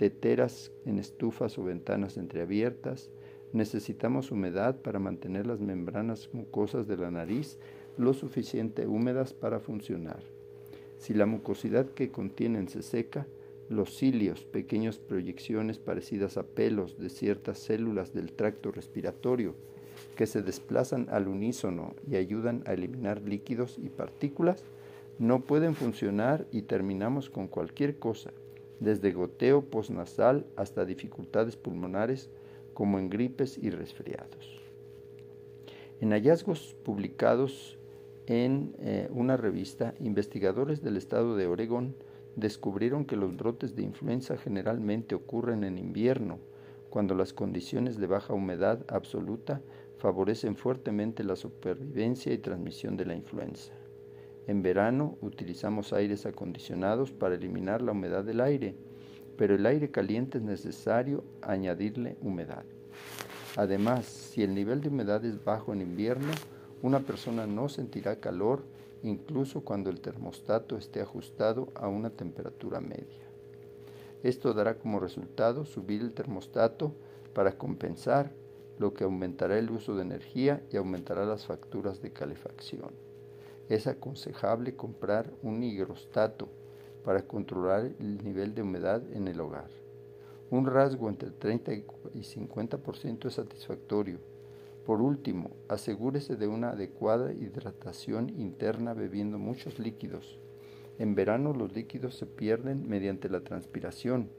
teteras 0.00 0.72
en 0.86 0.98
estufas 0.98 1.58
o 1.58 1.64
ventanas 1.64 2.16
entreabiertas, 2.16 3.10
necesitamos 3.52 4.30
humedad 4.30 4.76
para 4.76 4.98
mantener 4.98 5.46
las 5.46 5.60
membranas 5.60 6.30
mucosas 6.32 6.88
de 6.88 6.96
la 6.96 7.10
nariz 7.10 7.58
lo 7.98 8.14
suficiente 8.14 8.86
húmedas 8.86 9.34
para 9.34 9.60
funcionar. 9.60 10.20
Si 10.96 11.12
la 11.12 11.26
mucosidad 11.26 11.84
que 11.84 12.10
contienen 12.10 12.70
se 12.70 12.80
seca, 12.80 13.26
los 13.68 13.94
cilios, 13.94 14.46
pequeñas 14.46 14.96
proyecciones 14.96 15.78
parecidas 15.78 16.38
a 16.38 16.44
pelos 16.44 16.98
de 16.98 17.10
ciertas 17.10 17.58
células 17.58 18.14
del 18.14 18.32
tracto 18.32 18.72
respiratorio, 18.72 19.54
que 20.16 20.26
se 20.26 20.40
desplazan 20.40 21.08
al 21.10 21.28
unísono 21.28 21.92
y 22.10 22.16
ayudan 22.16 22.62
a 22.64 22.72
eliminar 22.72 23.20
líquidos 23.20 23.76
y 23.76 23.90
partículas, 23.90 24.64
no 25.18 25.40
pueden 25.40 25.74
funcionar 25.74 26.46
y 26.52 26.62
terminamos 26.62 27.28
con 27.28 27.48
cualquier 27.48 27.98
cosa, 27.98 28.30
desde 28.80 29.12
goteo 29.12 29.62
postnasal 29.62 30.46
hasta 30.56 30.84
dificultades 30.84 31.56
pulmonares 31.56 32.30
como 32.74 32.98
en 32.98 33.10
gripes 33.10 33.58
y 33.58 33.70
resfriados. 33.70 34.60
En 36.00 36.10
hallazgos 36.10 36.74
publicados 36.82 37.78
en 38.26 38.74
eh, 38.78 39.08
una 39.10 39.36
revista, 39.36 39.94
investigadores 39.98 40.82
del 40.82 40.96
estado 40.96 41.36
de 41.36 41.46
Oregón 41.46 41.94
descubrieron 42.36 43.04
que 43.04 43.16
los 43.16 43.36
brotes 43.36 43.76
de 43.76 43.82
influenza 43.82 44.36
generalmente 44.36 45.14
ocurren 45.14 45.64
en 45.64 45.78
invierno, 45.78 46.38
cuando 46.88 47.14
las 47.14 47.32
condiciones 47.32 47.98
de 47.98 48.06
baja 48.06 48.32
humedad 48.32 48.84
absoluta 48.88 49.60
favorecen 49.98 50.56
fuertemente 50.56 51.22
la 51.22 51.36
supervivencia 51.36 52.32
y 52.32 52.38
transmisión 52.38 52.96
de 52.96 53.04
la 53.04 53.14
influenza. 53.14 53.72
En 54.46 54.62
verano 54.62 55.16
utilizamos 55.20 55.92
aires 55.92 56.26
acondicionados 56.26 57.12
para 57.12 57.34
eliminar 57.34 57.82
la 57.82 57.92
humedad 57.92 58.24
del 58.24 58.40
aire, 58.40 58.74
pero 59.36 59.54
el 59.54 59.66
aire 59.66 59.90
caliente 59.90 60.38
es 60.38 60.44
necesario 60.44 61.24
añadirle 61.42 62.16
humedad. 62.20 62.64
Además, 63.56 64.06
si 64.06 64.42
el 64.42 64.54
nivel 64.54 64.80
de 64.80 64.88
humedad 64.88 65.24
es 65.24 65.44
bajo 65.44 65.72
en 65.72 65.82
invierno, 65.82 66.32
una 66.82 67.00
persona 67.00 67.46
no 67.46 67.68
sentirá 67.68 68.16
calor 68.16 68.64
incluso 69.02 69.62
cuando 69.62 69.90
el 69.90 70.00
termostato 70.00 70.76
esté 70.76 71.00
ajustado 71.00 71.68
a 71.74 71.88
una 71.88 72.10
temperatura 72.10 72.80
media. 72.80 73.26
Esto 74.22 74.52
dará 74.52 74.78
como 74.78 75.00
resultado 75.00 75.64
subir 75.64 76.02
el 76.02 76.12
termostato 76.12 76.94
para 77.34 77.56
compensar, 77.56 78.32
lo 78.78 78.94
que 78.94 79.04
aumentará 79.04 79.58
el 79.58 79.70
uso 79.70 79.94
de 79.94 80.02
energía 80.02 80.62
y 80.70 80.76
aumentará 80.76 81.24
las 81.24 81.46
facturas 81.46 82.00
de 82.02 82.12
calefacción 82.12 83.09
es 83.70 83.86
aconsejable 83.86 84.74
comprar 84.74 85.32
un 85.42 85.62
higrostato 85.62 86.48
para 87.04 87.22
controlar 87.22 87.92
el 88.00 88.22
nivel 88.24 88.52
de 88.54 88.62
humedad 88.62 89.00
en 89.12 89.28
el 89.28 89.40
hogar. 89.40 89.70
Un 90.50 90.66
rasgo 90.66 91.08
entre 91.08 91.30
30 91.30 91.72
y 91.74 91.84
50% 92.22 93.26
es 93.28 93.34
satisfactorio. 93.34 94.18
Por 94.84 95.00
último, 95.00 95.52
asegúrese 95.68 96.34
de 96.34 96.48
una 96.48 96.70
adecuada 96.70 97.32
hidratación 97.32 98.30
interna 98.40 98.92
bebiendo 98.92 99.38
muchos 99.38 99.78
líquidos. 99.78 100.40
En 100.98 101.14
verano 101.14 101.54
los 101.54 101.72
líquidos 101.72 102.16
se 102.16 102.26
pierden 102.26 102.88
mediante 102.88 103.28
la 103.28 103.42
transpiración, 103.42 104.30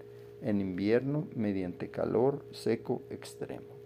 en 0.41 0.59
invierno 0.59 1.29
mediante 1.35 1.89
calor 1.89 2.45
seco 2.51 3.01
extremo. 3.09 3.77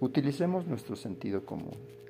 Utilicemos 0.00 0.66
nuestro 0.66 0.96
sentido 0.96 1.46
común. 1.46 2.03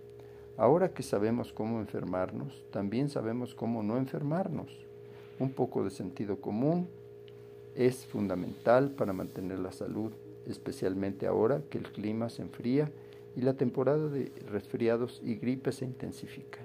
Ahora 0.57 0.95
que 0.95 1.03
sabemos 1.03 1.53
cómo 1.53 1.81
enfermarnos, 1.81 2.65
también 2.71 3.09
sabemos 3.09 3.57
cómo 3.57 3.83
no 3.83 3.97
enfermarnos. 3.97 4.71
Un 5.41 5.51
poco 5.51 5.83
de 5.83 5.91
sentido 5.91 6.41
común 6.41 6.89
es 7.75 8.07
fundamental 8.07 8.91
para 8.91 9.13
mantener 9.13 9.59
la 9.59 9.73
salud, 9.73 10.13
especialmente 10.47 11.27
ahora 11.27 11.63
que 11.69 11.79
el 11.79 11.91
clima 11.91 12.29
se 12.29 12.43
enfría 12.43 12.89
y 13.35 13.41
la 13.41 13.55
temporada 13.55 14.09
de 14.09 14.31
resfriados 14.49 15.21
y 15.25 15.35
gripes 15.35 15.77
se 15.77 15.87
intensifica. 15.87 16.61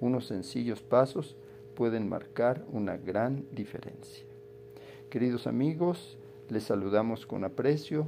Unos 0.00 0.26
sencillos 0.26 0.82
pasos 0.82 1.34
pueden 1.74 2.10
marcar 2.10 2.62
una 2.72 2.98
gran 2.98 3.46
diferencia. 3.52 4.26
Queridos 5.08 5.46
amigos, 5.46 6.18
les 6.50 6.64
saludamos 6.64 7.24
con 7.24 7.44
aprecio, 7.44 8.06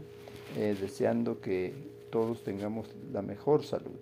eh, 0.59 0.77
deseando 0.79 1.41
que 1.41 1.73
todos 2.11 2.43
tengamos 2.43 2.95
la 3.11 3.23
mejor 3.23 3.63
salud 3.63 3.97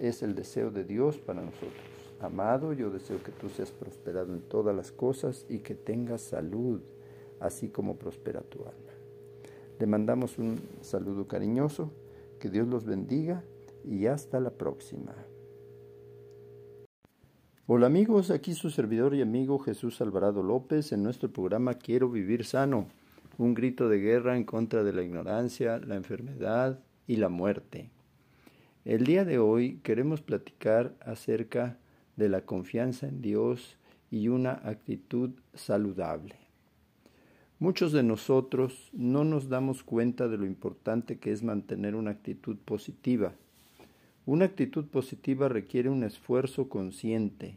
es 0.00 0.22
el 0.22 0.34
deseo 0.34 0.70
de 0.70 0.84
Dios 0.84 1.18
para 1.18 1.42
nosotros. 1.42 1.72
Amado, 2.20 2.72
yo 2.72 2.90
deseo 2.90 3.22
que 3.22 3.32
tú 3.32 3.48
seas 3.48 3.70
prosperado 3.70 4.32
en 4.32 4.40
todas 4.40 4.74
las 4.74 4.92
cosas 4.92 5.46
y 5.48 5.58
que 5.58 5.74
tengas 5.74 6.22
salud, 6.22 6.80
así 7.40 7.68
como 7.68 7.96
prospera 7.96 8.40
tu 8.40 8.60
alma. 8.60 8.92
Le 9.78 9.86
mandamos 9.86 10.38
un 10.38 10.60
saludo 10.80 11.26
cariñoso, 11.26 11.90
que 12.38 12.48
Dios 12.48 12.68
los 12.68 12.84
bendiga 12.84 13.42
y 13.84 14.06
hasta 14.06 14.40
la 14.40 14.50
próxima. 14.50 15.14
Hola 17.66 17.86
amigos, 17.86 18.30
aquí 18.30 18.54
su 18.54 18.70
servidor 18.70 19.14
y 19.14 19.22
amigo 19.22 19.58
Jesús 19.58 20.00
Alvarado 20.00 20.42
López 20.42 20.92
en 20.92 21.02
nuestro 21.02 21.32
programa 21.32 21.74
Quiero 21.74 22.10
vivir 22.10 22.44
sano, 22.44 22.88
un 23.38 23.54
grito 23.54 23.88
de 23.88 23.98
guerra 23.98 24.36
en 24.36 24.44
contra 24.44 24.84
de 24.84 24.92
la 24.92 25.02
ignorancia, 25.02 25.78
la 25.78 25.96
enfermedad 25.96 26.80
y 27.06 27.16
la 27.16 27.30
muerte. 27.30 27.93
El 28.84 29.04
día 29.04 29.24
de 29.24 29.38
hoy 29.38 29.80
queremos 29.82 30.20
platicar 30.20 30.94
acerca 31.00 31.78
de 32.16 32.28
la 32.28 32.42
confianza 32.42 33.08
en 33.08 33.22
Dios 33.22 33.78
y 34.10 34.28
una 34.28 34.60
actitud 34.62 35.30
saludable. 35.54 36.34
Muchos 37.58 37.92
de 37.92 38.02
nosotros 38.02 38.90
no 38.92 39.24
nos 39.24 39.48
damos 39.48 39.82
cuenta 39.82 40.28
de 40.28 40.36
lo 40.36 40.44
importante 40.44 41.18
que 41.18 41.32
es 41.32 41.42
mantener 41.42 41.94
una 41.94 42.10
actitud 42.10 42.58
positiva. 42.58 43.32
Una 44.26 44.44
actitud 44.44 44.84
positiva 44.84 45.48
requiere 45.48 45.88
un 45.88 46.04
esfuerzo 46.04 46.68
consciente, 46.68 47.56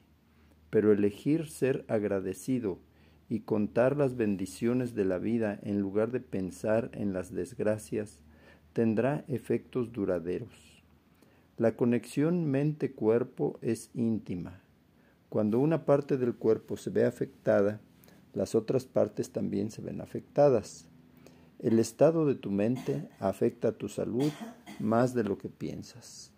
pero 0.69 0.93
elegir 0.93 1.47
ser 1.47 1.83
agradecido 1.89 2.79
y 3.27 3.41
contar 3.41 3.97
las 3.97 4.15
bendiciones 4.15 4.95
de 4.95 5.03
la 5.03 5.17
vida 5.17 5.59
en 5.61 5.81
lugar 5.81 6.09
de 6.11 6.21
pensar 6.21 6.89
en 6.93 7.11
las 7.11 7.33
desgracias 7.33 8.21
tendrá 8.71 9.25
efectos 9.27 9.91
duraderos. 9.91 10.66
La 11.57 11.75
conexión 11.75 12.45
mente-cuerpo 12.45 13.57
es 13.63 13.89
íntima. 13.95 14.61
Cuando 15.27 15.57
una 15.57 15.85
parte 15.85 16.15
del 16.17 16.35
cuerpo 16.35 16.77
se 16.77 16.91
ve 16.91 17.03
afectada, 17.03 17.81
las 18.35 18.53
otras 18.53 18.85
partes 18.85 19.31
también 19.31 19.71
se 19.71 19.81
ven 19.81 19.99
afectadas. 19.99 20.87
El 21.57 21.79
estado 21.79 22.27
de 22.27 22.35
tu 22.35 22.51
mente 22.51 23.09
afecta 23.19 23.69
a 23.69 23.71
tu 23.71 23.89
salud 23.89 24.31
más 24.79 25.15
de 25.15 25.23
lo 25.23 25.39
que 25.39 25.49
piensas. 25.49 26.31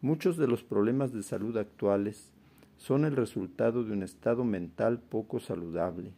Muchos 0.00 0.36
de 0.36 0.46
los 0.46 0.62
problemas 0.62 1.12
de 1.12 1.24
salud 1.24 1.56
actuales 1.56 2.30
son 2.76 3.04
el 3.04 3.16
resultado 3.16 3.82
de 3.82 3.90
un 3.90 4.04
estado 4.04 4.44
mental 4.44 5.00
poco 5.00 5.40
saludable. 5.40 6.12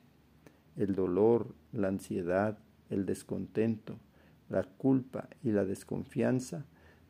El 0.77 0.95
dolor, 0.95 1.55
la 1.73 1.89
ansiedad, 1.89 2.59
el 2.91 3.07
descontento, 3.07 3.97
la 4.51 4.65
culpa 4.65 5.31
y 5.43 5.53
la 5.53 5.65
desconfianza 5.65 6.67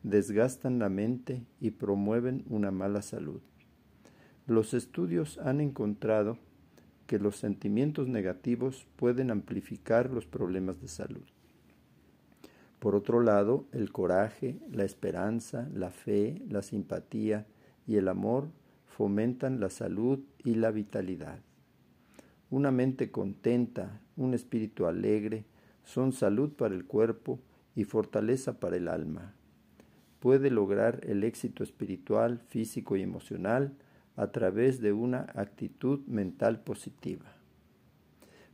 desgastan 0.09 0.79
la 0.79 0.89
mente 0.89 1.45
y 1.59 1.71
promueven 1.71 2.43
una 2.49 2.71
mala 2.71 3.01
salud. 3.01 3.41
Los 4.45 4.73
estudios 4.73 5.37
han 5.39 5.61
encontrado 5.61 6.37
que 7.05 7.19
los 7.19 7.37
sentimientos 7.37 8.07
negativos 8.07 8.85
pueden 8.95 9.31
amplificar 9.31 10.09
los 10.09 10.25
problemas 10.25 10.81
de 10.81 10.87
salud. 10.87 11.25
Por 12.79 12.95
otro 12.95 13.21
lado, 13.21 13.65
el 13.71 13.91
coraje, 13.91 14.59
la 14.71 14.83
esperanza, 14.83 15.67
la 15.73 15.89
fe, 15.89 16.41
la 16.47 16.61
simpatía 16.61 17.47
y 17.87 17.95
el 17.95 18.07
amor 18.07 18.49
fomentan 18.85 19.59
la 19.59 19.69
salud 19.69 20.19
y 20.43 20.55
la 20.55 20.71
vitalidad. 20.71 21.39
Una 22.49 22.71
mente 22.71 23.11
contenta, 23.11 23.99
un 24.15 24.33
espíritu 24.33 24.85
alegre, 24.85 25.45
son 25.83 26.13
salud 26.13 26.51
para 26.51 26.75
el 26.75 26.85
cuerpo 26.85 27.39
y 27.75 27.83
fortaleza 27.83 28.59
para 28.59 28.77
el 28.77 28.87
alma. 28.87 29.33
Puede 30.19 30.49
lograr 30.49 31.01
el 31.03 31.23
éxito 31.23 31.63
espiritual, 31.63 32.39
físico 32.39 32.95
y 32.95 33.03
emocional 33.03 33.73
a 34.15 34.31
través 34.31 34.81
de 34.81 34.91
una 34.91 35.27
actitud 35.35 35.99
mental 36.07 36.59
positiva. 36.61 37.37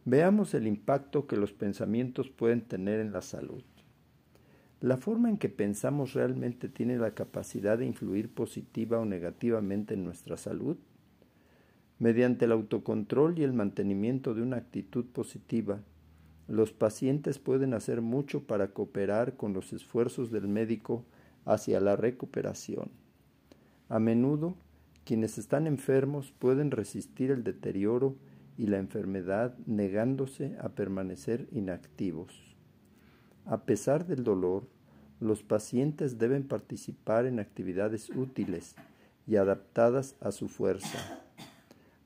Veamos 0.06 0.54
el 0.54 0.68
impacto 0.68 1.28
que 1.28 1.38
los 1.38 1.54
pensamientos 1.54 2.30
pueden 2.30 2.62
tener 2.62 3.00
en 3.00 3.14
la 3.14 3.22
salud. 3.22 3.64
La 4.82 4.98
forma 4.98 5.30
en 5.30 5.38
que 5.38 5.48
pensamos 5.48 6.12
realmente 6.12 6.68
tiene 6.68 6.98
la 6.98 7.12
capacidad 7.12 7.78
de 7.78 7.86
influir 7.86 8.28
positiva 8.28 9.00
o 9.00 9.06
negativamente 9.06 9.94
en 9.94 10.04
nuestra 10.04 10.36
salud. 10.36 10.76
Mediante 12.00 12.44
el 12.44 12.52
autocontrol 12.52 13.40
y 13.40 13.44
el 13.44 13.54
mantenimiento 13.54 14.34
de 14.34 14.42
una 14.42 14.58
actitud 14.58 15.06
positiva, 15.06 15.80
los 16.50 16.74
pacientes 16.74 17.40
pueden 17.40 17.74
hacer 17.74 18.02
mucho 18.02 18.44
para 18.44 18.74
cooperar 18.74 19.38
con 19.38 19.54
los 19.54 19.72
esfuerzos 19.72 20.32
del 20.32 20.50
médico 20.50 21.06
hacia 21.46 21.80
la 21.80 21.96
recuperación. 21.96 22.92
A 23.90 24.00
menudo, 24.00 24.56
quienes 25.06 25.38
están 25.38 25.68
enfermos 25.68 26.32
pueden 26.32 26.72
resistir 26.72 27.32
el 27.32 27.44
deterioro 27.44 28.16
y 28.58 28.68
la 28.68 28.78
enfermedad 28.78 29.58
negándose 29.66 30.56
a 30.62 30.70
permanecer 30.70 31.48
inactivos. 31.52 32.56
A 33.46 33.64
pesar 33.66 34.06
del 34.06 34.24
dolor, 34.24 34.68
los 35.20 35.44
pacientes 35.44 36.18
deben 36.18 36.48
participar 36.48 37.26
en 37.26 37.40
actividades 37.40 38.10
útiles 38.10 38.76
y 39.28 39.36
adaptadas 39.38 40.16
a 40.22 40.32
su 40.32 40.48
fuerza. 40.48 41.22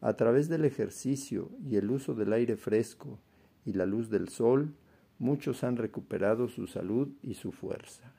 A 0.02 0.14
través 0.14 0.50
del 0.50 0.66
ejercicio 0.66 1.50
y 1.68 1.78
el 1.78 1.90
uso 1.90 2.14
del 2.14 2.34
aire 2.34 2.56
fresco 2.56 3.20
y 3.66 3.74
la 3.74 3.86
luz 3.86 4.10
del 4.10 4.30
sol, 4.30 4.74
muchos 5.20 5.64
han 5.64 5.78
recuperado 5.78 6.48
su 6.48 6.68
salud 6.68 7.10
y 7.24 7.34
su 7.34 7.52
fuerza. 7.52 8.17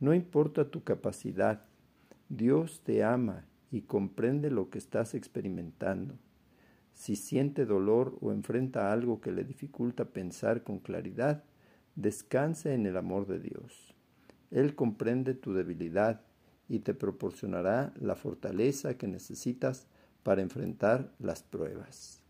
No 0.00 0.14
importa 0.14 0.70
tu 0.70 0.82
capacidad, 0.82 1.62
Dios 2.30 2.80
te 2.84 3.04
ama 3.04 3.44
y 3.70 3.82
comprende 3.82 4.50
lo 4.50 4.70
que 4.70 4.78
estás 4.78 5.14
experimentando. 5.14 6.14
Si 6.94 7.16
siente 7.16 7.66
dolor 7.66 8.16
o 8.20 8.32
enfrenta 8.32 8.92
algo 8.92 9.20
que 9.20 9.30
le 9.30 9.44
dificulta 9.44 10.06
pensar 10.06 10.62
con 10.62 10.78
claridad, 10.78 11.44
descanse 11.96 12.74
en 12.74 12.86
el 12.86 12.96
amor 12.96 13.26
de 13.26 13.40
Dios. 13.40 13.94
Él 14.50 14.74
comprende 14.74 15.34
tu 15.34 15.52
debilidad 15.52 16.22
y 16.68 16.80
te 16.80 16.94
proporcionará 16.94 17.92
la 18.00 18.16
fortaleza 18.16 18.96
que 18.96 19.06
necesitas 19.06 19.86
para 20.22 20.42
enfrentar 20.42 21.12
las 21.18 21.42
pruebas. 21.42 22.22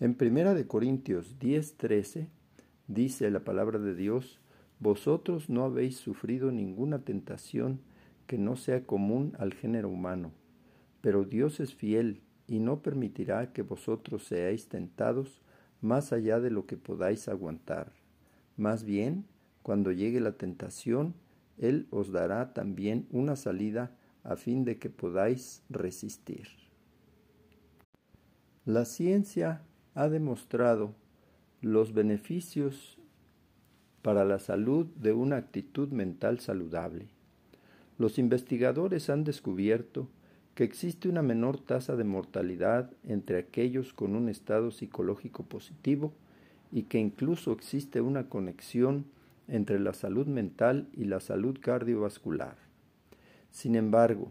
En 0.00 0.14
Primera 0.14 0.54
de 0.54 0.66
Corintios 0.66 1.38
10:13 1.38 2.28
dice 2.86 3.30
la 3.30 3.40
palabra 3.40 3.78
de 3.78 3.94
Dios, 3.94 4.40
vosotros 4.80 5.48
no 5.48 5.64
habéis 5.64 5.96
sufrido 5.96 6.52
ninguna 6.52 7.00
tentación 7.00 7.80
que 8.26 8.38
no 8.38 8.56
sea 8.56 8.84
común 8.84 9.34
al 9.38 9.54
género 9.54 9.88
humano. 9.88 10.32
Pero 11.00 11.24
Dios 11.24 11.60
es 11.60 11.74
fiel 11.74 12.20
y 12.46 12.60
no 12.60 12.82
permitirá 12.82 13.52
que 13.52 13.62
vosotros 13.62 14.24
seáis 14.24 14.68
tentados 14.68 15.42
más 15.80 16.12
allá 16.12 16.40
de 16.40 16.50
lo 16.50 16.66
que 16.66 16.76
podáis 16.76 17.28
aguantar. 17.28 17.92
Más 18.56 18.84
bien, 18.84 19.24
cuando 19.62 19.92
llegue 19.92 20.20
la 20.20 20.32
tentación, 20.32 21.14
Él 21.58 21.86
os 21.90 22.10
dará 22.10 22.52
también 22.54 23.06
una 23.10 23.36
salida 23.36 23.92
a 24.24 24.36
fin 24.36 24.64
de 24.64 24.78
que 24.78 24.90
podáis 24.90 25.62
resistir. 25.68 26.48
La 28.64 28.84
ciencia 28.84 29.62
ha 29.94 30.08
demostrado 30.08 30.94
los 31.60 31.92
beneficios 31.92 32.97
para 34.02 34.24
la 34.24 34.38
salud 34.38 34.86
de 34.96 35.12
una 35.12 35.36
actitud 35.36 35.88
mental 35.88 36.40
saludable. 36.40 37.06
Los 37.98 38.18
investigadores 38.18 39.10
han 39.10 39.24
descubierto 39.24 40.08
que 40.54 40.64
existe 40.64 41.08
una 41.08 41.22
menor 41.22 41.58
tasa 41.58 41.96
de 41.96 42.04
mortalidad 42.04 42.90
entre 43.04 43.38
aquellos 43.38 43.92
con 43.92 44.16
un 44.16 44.28
estado 44.28 44.70
psicológico 44.70 45.44
positivo 45.44 46.12
y 46.72 46.82
que 46.82 46.98
incluso 46.98 47.52
existe 47.52 48.00
una 48.00 48.28
conexión 48.28 49.04
entre 49.46 49.78
la 49.80 49.94
salud 49.94 50.26
mental 50.26 50.88
y 50.92 51.04
la 51.04 51.20
salud 51.20 51.58
cardiovascular. 51.60 52.56
Sin 53.50 53.74
embargo, 53.76 54.30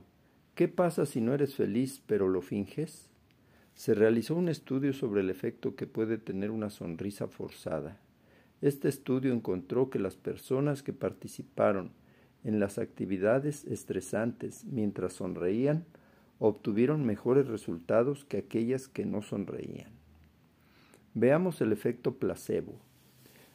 ¿qué 0.55 0.67
pasa 0.67 1.05
si 1.05 1.21
no 1.21 1.33
eres 1.33 1.55
feliz 1.55 2.01
pero 2.05 2.27
lo 2.27 2.41
finges? 2.41 3.09
Se 3.73 3.93
realizó 3.93 4.35
un 4.35 4.49
estudio 4.49 4.93
sobre 4.93 5.21
el 5.21 5.29
efecto 5.29 5.75
que 5.75 5.87
puede 5.87 6.17
tener 6.17 6.51
una 6.51 6.69
sonrisa 6.69 7.27
forzada. 7.27 7.97
Este 8.61 8.89
estudio 8.89 9.33
encontró 9.33 9.89
que 9.89 9.99
las 9.99 10.15
personas 10.15 10.81
que 10.81 10.93
participaron 10.93 11.91
en 12.43 12.59
las 12.59 12.77
actividades 12.77 13.65
estresantes 13.65 14.65
mientras 14.65 15.13
sonreían 15.13 15.85
obtuvieron 16.39 17.05
mejores 17.05 17.47
resultados 17.47 18.25
que 18.25 18.37
aquellas 18.37 18.87
que 18.87 19.05
no 19.05 19.21
sonreían. 19.21 19.91
Veamos 21.13 21.61
el 21.61 21.71
efecto 21.71 22.15
placebo. 22.15 22.79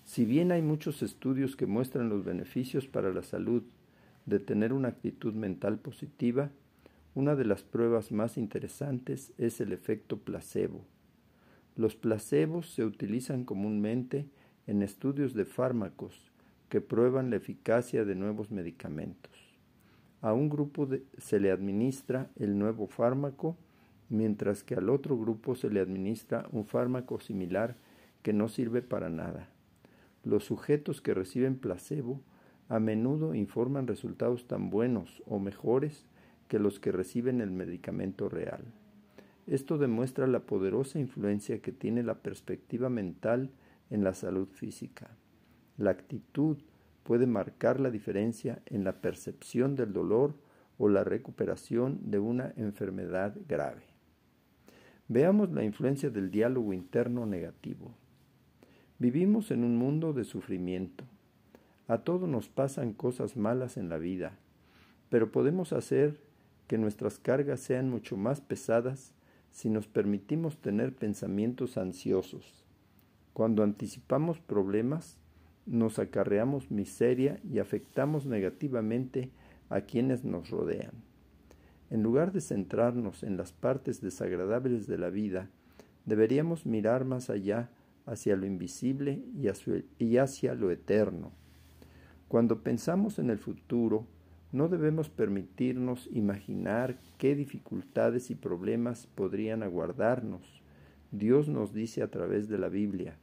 Si 0.04 0.24
bien 0.24 0.50
hay 0.50 0.62
muchos 0.62 1.02
estudios 1.02 1.56
que 1.56 1.66
muestran 1.66 2.08
los 2.08 2.24
beneficios 2.24 2.88
para 2.88 3.12
la 3.12 3.22
salud 3.22 3.62
de 4.26 4.40
tener 4.40 4.72
una 4.72 4.88
actitud 4.88 5.32
mental 5.32 5.78
positiva, 5.78 6.50
una 7.14 7.36
de 7.36 7.44
las 7.44 7.62
pruebas 7.62 8.10
más 8.10 8.36
interesantes 8.36 9.32
es 9.38 9.60
el 9.60 9.72
efecto 9.72 10.18
placebo. 10.18 10.84
Los 11.76 11.94
placebos 11.94 12.70
se 12.70 12.84
utilizan 12.84 13.44
comúnmente 13.44 14.26
en 14.66 14.82
estudios 14.82 15.34
de 15.34 15.44
fármacos 15.44 16.30
que 16.68 16.80
prueban 16.80 17.30
la 17.30 17.36
eficacia 17.36 18.04
de 18.04 18.14
nuevos 18.14 18.50
medicamentos. 18.50 19.32
A 20.20 20.32
un 20.32 20.48
grupo 20.48 20.88
se 21.18 21.40
le 21.40 21.50
administra 21.50 22.30
el 22.36 22.58
nuevo 22.58 22.86
fármaco, 22.86 23.56
mientras 24.08 24.62
que 24.62 24.74
al 24.74 24.88
otro 24.88 25.18
grupo 25.18 25.54
se 25.54 25.68
le 25.68 25.80
administra 25.80 26.46
un 26.52 26.64
fármaco 26.64 27.18
similar 27.18 27.76
que 28.22 28.32
no 28.32 28.48
sirve 28.48 28.82
para 28.82 29.10
nada. 29.10 29.48
Los 30.24 30.44
sujetos 30.44 31.00
que 31.00 31.14
reciben 31.14 31.56
placebo 31.56 32.20
a 32.68 32.78
menudo 32.78 33.34
informan 33.34 33.86
resultados 33.86 34.46
tan 34.46 34.70
buenos 34.70 35.22
o 35.26 35.38
mejores 35.38 36.06
que 36.48 36.58
los 36.58 36.78
que 36.78 36.92
reciben 36.92 37.40
el 37.40 37.50
medicamento 37.50 38.28
real. 38.28 38.62
Esto 39.46 39.76
demuestra 39.76 40.26
la 40.26 40.40
poderosa 40.40 41.00
influencia 41.00 41.60
que 41.60 41.72
tiene 41.72 42.02
la 42.02 42.14
perspectiva 42.14 42.88
mental 42.88 43.50
en 43.90 44.04
la 44.04 44.14
salud 44.14 44.48
física. 44.48 45.16
La 45.76 45.90
actitud 45.90 46.58
puede 47.02 47.26
marcar 47.26 47.80
la 47.80 47.90
diferencia 47.90 48.62
en 48.66 48.84
la 48.84 49.00
percepción 49.00 49.74
del 49.74 49.92
dolor 49.92 50.34
o 50.78 50.88
la 50.88 51.04
recuperación 51.04 52.10
de 52.10 52.18
una 52.18 52.52
enfermedad 52.56 53.36
grave. 53.48 53.82
Veamos 55.08 55.52
la 55.52 55.64
influencia 55.64 56.10
del 56.10 56.30
diálogo 56.30 56.72
interno 56.72 57.26
negativo. 57.26 57.92
Vivimos 58.98 59.50
en 59.50 59.64
un 59.64 59.76
mundo 59.76 60.12
de 60.12 60.24
sufrimiento. 60.24 61.04
A 61.88 61.98
todos 61.98 62.28
nos 62.28 62.48
pasan 62.48 62.92
cosas 62.92 63.36
malas 63.36 63.76
en 63.76 63.88
la 63.88 63.98
vida, 63.98 64.38
pero 65.10 65.32
podemos 65.32 65.72
hacer 65.72 66.20
que 66.68 66.78
nuestras 66.78 67.18
cargas 67.18 67.60
sean 67.60 67.90
mucho 67.90 68.16
más 68.16 68.40
pesadas 68.40 69.12
si 69.50 69.68
nos 69.68 69.86
permitimos 69.86 70.56
tener 70.58 70.94
pensamientos 70.94 71.76
ansiosos. 71.76 72.61
Cuando 73.32 73.62
anticipamos 73.62 74.40
problemas, 74.40 75.18
nos 75.66 75.98
acarreamos 75.98 76.70
miseria 76.70 77.40
y 77.44 77.58
afectamos 77.58 78.26
negativamente 78.26 79.30
a 79.68 79.82
quienes 79.82 80.24
nos 80.24 80.50
rodean. 80.50 80.92
En 81.90 82.02
lugar 82.02 82.32
de 82.32 82.40
centrarnos 82.40 83.22
en 83.22 83.36
las 83.36 83.52
partes 83.52 84.00
desagradables 84.00 84.86
de 84.86 84.98
la 84.98 85.10
vida, 85.10 85.50
deberíamos 86.04 86.66
mirar 86.66 87.04
más 87.04 87.30
allá 87.30 87.70
hacia 88.06 88.36
lo 88.36 88.46
invisible 88.46 89.22
y 89.98 90.16
hacia 90.16 90.54
lo 90.54 90.70
eterno. 90.70 91.32
Cuando 92.28 92.62
pensamos 92.62 93.18
en 93.18 93.30
el 93.30 93.38
futuro, 93.38 94.06
no 94.52 94.68
debemos 94.68 95.08
permitirnos 95.08 96.08
imaginar 96.12 96.98
qué 97.18 97.34
dificultades 97.34 98.30
y 98.30 98.34
problemas 98.34 99.06
podrían 99.06 99.62
aguardarnos. 99.62 100.62
Dios 101.10 101.48
nos 101.48 101.72
dice 101.72 102.02
a 102.02 102.10
través 102.10 102.48
de 102.48 102.58
la 102.58 102.68
Biblia, 102.68 103.18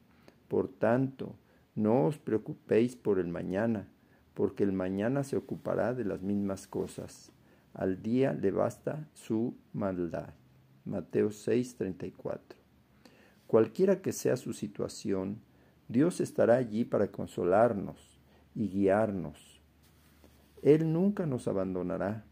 por 0.50 0.68
tanto, 0.68 1.36
no 1.76 2.08
os 2.08 2.18
preocupéis 2.18 2.98
por 2.98 3.20
el 3.20 3.28
mañana, 3.28 3.88
porque 4.34 4.64
el 4.64 4.74
mañana 4.74 5.24
se 5.24 5.38
ocupará 5.38 5.94
de 5.94 6.04
las 6.04 6.22
mismas 6.22 6.68
cosas. 6.68 7.32
Al 7.74 8.02
día 8.02 8.34
le 8.34 8.52
basta 8.52 9.08
su 9.14 9.56
maldad. 9.72 10.34
Mateo 10.86 11.30
6:34. 11.30 12.58
Cualquiera 13.48 14.02
que 14.02 14.12
sea 14.12 14.36
su 14.38 14.54
situación, 14.54 15.40
Dios 15.88 16.20
estará 16.20 16.56
allí 16.56 16.84
para 16.84 17.12
consolarnos 17.12 18.20
y 18.56 18.68
guiarnos. 18.68 19.62
Él 20.62 20.92
nunca 20.92 21.26
nos 21.26 21.48
abandonará. 21.48 22.26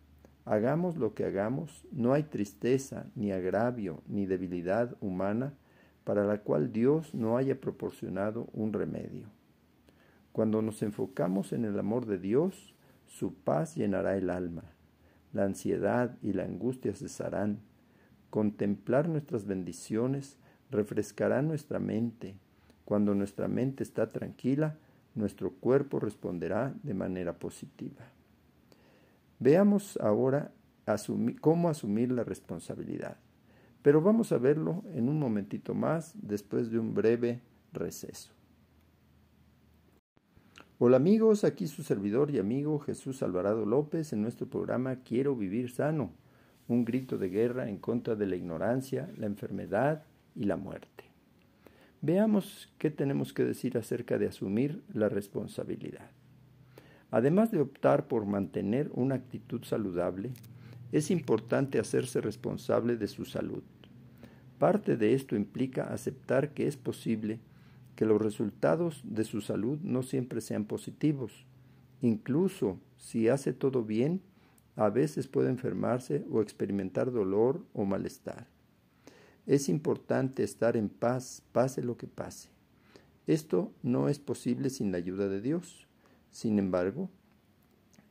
Hagamos 0.43 0.97
lo 0.97 1.13
que 1.13 1.25
hagamos, 1.25 1.85
no 1.91 2.13
hay 2.13 2.23
tristeza, 2.23 3.05
ni 3.15 3.31
agravio, 3.31 4.01
ni 4.07 4.25
debilidad 4.25 4.95
humana 5.01 5.53
para 6.07 6.23
la 6.23 6.37
cual 6.37 6.71
Dios 6.71 7.13
no 7.13 7.35
haya 7.35 7.59
proporcionado 7.59 8.47
un 8.53 8.71
remedio. 8.71 9.27
Cuando 10.31 10.61
nos 10.61 10.81
enfocamos 10.81 11.51
en 11.51 11.65
el 11.65 11.77
amor 11.77 12.05
de 12.05 12.17
Dios, 12.17 12.73
su 13.07 13.33
paz 13.33 13.75
llenará 13.75 14.15
el 14.15 14.29
alma, 14.29 14.63
la 15.33 15.43
ansiedad 15.43 16.17
y 16.21 16.31
la 16.31 16.45
angustia 16.45 16.93
cesarán. 16.93 17.59
Contemplar 18.29 19.09
nuestras 19.09 19.45
bendiciones 19.45 20.37
refrescará 20.71 21.41
nuestra 21.41 21.77
mente. 21.77 22.37
Cuando 22.85 23.13
nuestra 23.13 23.49
mente 23.49 23.83
está 23.83 24.13
tranquila, 24.13 24.77
nuestro 25.13 25.51
cuerpo 25.55 25.99
responderá 25.99 26.73
de 26.83 26.93
manera 26.93 27.37
positiva. 27.37 28.05
Veamos 29.39 29.97
ahora 29.97 30.53
cómo 31.41 31.67
asumir 31.67 32.13
la 32.13 32.23
responsabilidad. 32.23 33.17
Pero 33.87 34.01
vamos 34.01 34.33
a 34.33 34.37
verlo 34.37 34.83
en 34.95 35.07
un 35.07 35.17
momentito 35.17 35.73
más 35.73 36.13
después 36.21 36.69
de 36.69 36.77
un 36.77 36.93
breve 36.93 37.39
receso. 37.71 38.33
Hola 40.77 40.97
amigos, 40.97 41.45
aquí 41.45 41.67
su 41.67 41.83
servidor 41.83 42.29
y 42.31 42.37
amigo 42.37 42.79
Jesús 42.79 43.23
Alvarado 43.23 43.65
López 43.65 44.11
en 44.11 44.21
nuestro 44.21 44.45
programa 44.45 44.97
Quiero 45.05 45.37
vivir 45.37 45.71
sano, 45.71 46.11
un 46.67 46.83
grito 46.83 47.17
de 47.17 47.29
guerra 47.29 47.69
en 47.69 47.77
contra 47.77 48.15
de 48.15 48.25
la 48.25 48.35
ignorancia, 48.35 49.09
la 49.15 49.25
enfermedad 49.25 50.03
y 50.35 50.43
la 50.43 50.57
muerte. 50.57 51.05
Veamos 52.01 52.69
qué 52.79 52.91
tenemos 52.91 53.31
que 53.31 53.45
decir 53.45 53.77
acerca 53.77 54.17
de 54.17 54.27
asumir 54.27 54.83
la 54.93 55.07
responsabilidad. 55.07 56.11
Además 57.09 57.51
de 57.51 57.61
optar 57.61 58.09
por 58.09 58.25
mantener 58.25 58.91
una 58.93 59.15
actitud 59.15 59.63
saludable, 59.63 60.33
es 60.91 61.09
importante 61.09 61.79
hacerse 61.79 62.19
responsable 62.19 62.97
de 62.97 63.07
su 63.07 63.23
salud. 63.23 63.63
Parte 64.59 64.97
de 64.97 65.13
esto 65.13 65.35
implica 65.35 65.93
aceptar 65.93 66.53
que 66.53 66.67
es 66.67 66.77
posible 66.77 67.39
que 67.95 68.05
los 68.05 68.21
resultados 68.21 69.01
de 69.03 69.23
su 69.23 69.41
salud 69.41 69.79
no 69.81 70.03
siempre 70.03 70.41
sean 70.41 70.65
positivos. 70.65 71.45
Incluso 72.01 72.79
si 72.97 73.27
hace 73.27 73.53
todo 73.53 73.83
bien, 73.83 74.21
a 74.75 74.89
veces 74.89 75.27
puede 75.27 75.49
enfermarse 75.49 76.23
o 76.31 76.41
experimentar 76.41 77.11
dolor 77.11 77.65
o 77.73 77.85
malestar. 77.85 78.47
Es 79.45 79.69
importante 79.69 80.43
estar 80.43 80.77
en 80.77 80.89
paz, 80.89 81.41
pase 81.51 81.81
lo 81.81 81.97
que 81.97 82.07
pase. 82.07 82.49
Esto 83.25 83.71
no 83.81 84.09
es 84.09 84.19
posible 84.19 84.69
sin 84.69 84.91
la 84.91 84.97
ayuda 84.97 85.27
de 85.27 85.41
Dios. 85.41 85.87
Sin 86.31 86.59
embargo, 86.59 87.09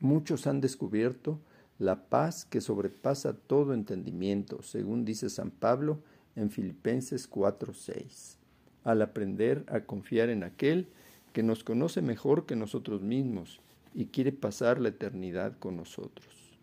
muchos 0.00 0.46
han 0.46 0.60
descubierto 0.60 1.40
la 1.78 2.08
paz 2.08 2.44
que 2.44 2.60
sobrepasa 2.60 3.34
todo 3.34 3.74
entendimiento, 3.74 4.62
según 4.62 5.04
dice 5.04 5.28
San 5.28 5.50
Pablo 5.50 6.02
en 6.36 6.50
Filipenses 6.50 7.28
4:6, 7.28 8.36
al 8.84 9.02
aprender 9.02 9.64
a 9.68 9.80
confiar 9.80 10.28
en 10.28 10.44
aquel 10.44 10.86
que 11.32 11.42
nos 11.42 11.64
conoce 11.64 12.02
mejor 12.02 12.46
que 12.46 12.56
nosotros 12.56 13.02
mismos 13.02 13.60
y 13.94 14.06
quiere 14.06 14.32
pasar 14.32 14.80
la 14.80 14.90
eternidad 14.90 15.58
con 15.58 15.76
nosotros. 15.76 16.58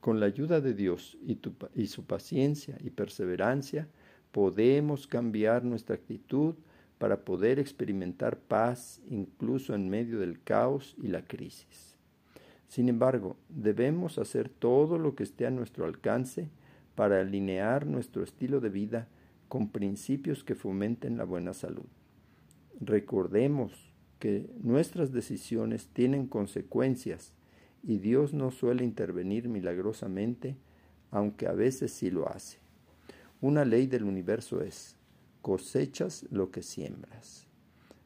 Con 0.00 0.18
la 0.18 0.26
ayuda 0.26 0.60
de 0.60 0.74
Dios 0.74 1.16
y, 1.24 1.38
y 1.74 1.86
su 1.86 2.04
paciencia 2.04 2.76
y 2.82 2.90
perseverancia, 2.90 3.86
podemos 4.32 5.06
cambiar 5.06 5.64
nuestra 5.64 5.94
actitud 5.94 6.54
para 6.98 7.24
poder 7.24 7.58
experimentar 7.58 8.38
paz 8.38 9.00
incluso 9.08 9.74
en 9.74 9.88
medio 9.88 10.18
del 10.18 10.42
caos 10.42 10.96
y 11.02 11.08
la 11.08 11.22
crisis. 11.22 11.96
Sin 12.68 12.88
embargo, 12.88 13.36
debemos 13.48 14.18
hacer 14.18 14.48
todo 14.48 14.98
lo 14.98 15.14
que 15.14 15.24
esté 15.24 15.46
a 15.46 15.50
nuestro 15.50 15.84
alcance 15.84 16.48
para 16.94 17.20
alinear 17.20 17.86
nuestro 17.86 18.22
estilo 18.22 18.60
de 18.60 18.68
vida 18.68 19.08
con 19.48 19.68
principios 19.68 20.44
que 20.44 20.54
fomenten 20.54 21.16
la 21.16 21.24
buena 21.24 21.54
salud. 21.54 21.86
Recordemos 22.80 23.92
que 24.18 24.50
nuestras 24.62 25.12
decisiones 25.12 25.88
tienen 25.88 26.26
consecuencias 26.26 27.32
y 27.82 27.98
Dios 27.98 28.32
no 28.32 28.50
suele 28.50 28.84
intervenir 28.84 29.48
milagrosamente, 29.48 30.56
aunque 31.10 31.46
a 31.46 31.52
veces 31.52 31.92
sí 31.92 32.10
lo 32.10 32.28
hace. 32.28 32.58
Una 33.40 33.64
ley 33.64 33.86
del 33.86 34.04
universo 34.04 34.60
es, 34.60 34.96
cosechas 35.42 36.26
lo 36.30 36.50
que 36.50 36.62
siembras. 36.62 37.46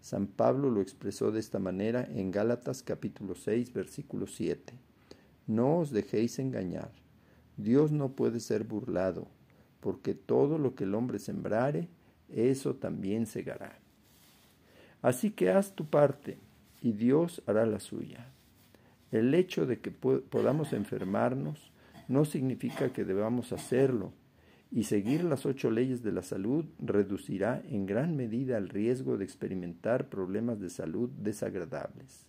San 0.01 0.27
Pablo 0.27 0.71
lo 0.71 0.81
expresó 0.81 1.33
de 1.33 1.41
esta 1.41 1.59
manera 1.59 2.09
en 2.11 2.31
Gálatas 2.31 2.83
capítulo 2.83 3.35
6 3.35 3.73
versículo 3.73 4.27
7. 4.27 4.73
No 5.47 5.79
os 5.79 5.91
dejéis 5.91 6.39
engañar. 6.39 7.06
Dios 7.57 7.93
no 7.93 8.13
puede 8.13 8.41
ser 8.41 8.65
burlado, 8.65 9.29
porque 9.81 10.15
todo 10.15 10.59
lo 10.59 10.75
que 10.75 10.85
el 10.85 10.95
hombre 10.95 11.19
sembrare, 11.19 11.89
eso 12.29 12.75
también 12.75 13.27
segará. 13.27 13.79
Así 15.03 15.31
que 15.31 15.51
haz 15.51 15.75
tu 15.75 15.87
parte, 15.87 16.39
y 16.83 16.93
Dios 16.93 17.43
hará 17.47 17.67
la 17.67 17.81
suya. 17.81 18.33
El 19.13 19.35
hecho 19.35 19.67
de 19.67 19.81
que 19.81 19.91
podamos 19.91 20.73
enfermarnos 20.73 21.71
no 22.09 22.25
significa 22.25 22.93
que 22.93 23.05
debamos 23.05 23.53
hacerlo, 23.53 24.13
y 24.71 24.85
seguir 24.85 25.23
las 25.25 25.47
ocho 25.47 25.71
leyes 25.71 26.03
de 26.03 26.13
la 26.13 26.23
salud 26.23 26.65
reducirá 26.79 27.63
en 27.69 27.87
gran 27.87 28.17
medida 28.17 28.59
el 28.59 28.69
riesgo 28.69 29.17
de 29.17 29.25
experimentar 29.25 30.09
problemas 30.09 30.61
de 30.61 30.71
salud 30.71 31.09
desagradables. 31.11 32.27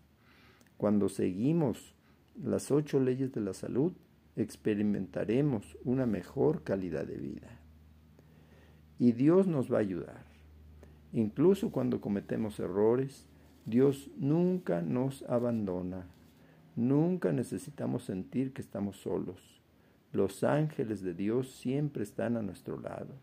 Cuando 0.77 1.09
seguimos 1.09 1.95
las 2.41 2.69
ocho 2.69 2.99
leyes 2.99 3.33
de 3.33 3.41
la 3.41 3.53
salud, 3.53 3.93
experimentaremos 4.37 5.77
una 5.83 6.05
mejor 6.05 6.63
calidad 6.63 7.05
de 7.05 7.17
vida. 7.17 7.59
Y 8.99 9.11
Dios 9.11 9.47
nos 9.47 9.71
va 9.71 9.77
a 9.77 9.81
ayudar. 9.81 10.25
Incluso 11.11 11.71
cuando 11.71 11.99
cometemos 11.99 12.59
errores, 12.59 13.25
Dios 13.65 14.09
nunca 14.17 14.81
nos 14.81 15.23
abandona. 15.23 16.05
Nunca 16.75 17.33
necesitamos 17.33 18.03
sentir 18.03 18.53
que 18.53 18.61
estamos 18.61 18.97
solos. 18.97 19.61
Los 20.13 20.43
ángeles 20.43 21.01
de 21.01 21.13
Dios 21.13 21.51
siempre 21.51 22.03
están 22.03 22.37
a 22.37 22.43
nuestro 22.43 22.79
lado. 22.79 23.15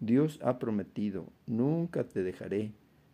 Dios 0.00 0.40
ha 0.42 0.58
prometido, 0.58 1.26
nunca 1.46 2.04
te 2.04 2.22
dejaré, 2.22 2.72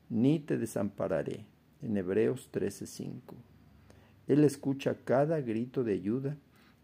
ni 0.08 0.38
te 0.38 0.56
desampararé. 0.58 1.44
En 1.82 1.96
Hebreos 1.96 2.48
13:5. 2.52 3.34
Él 4.28 4.44
escucha 4.44 4.96
cada 5.04 5.40
grito 5.40 5.84
de 5.84 5.94
ayuda 5.94 6.36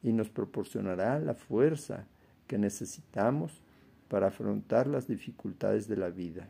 y 0.02 0.12
nos 0.12 0.30
proporcionará 0.30 1.18
la 1.18 1.34
fuerza 1.34 2.06
que 2.46 2.58
necesitamos 2.58 3.62
para 4.08 4.28
afrontar 4.28 4.86
las 4.86 5.06
dificultades 5.06 5.86
de 5.86 5.96
la 5.96 6.10
vida. 6.10 6.48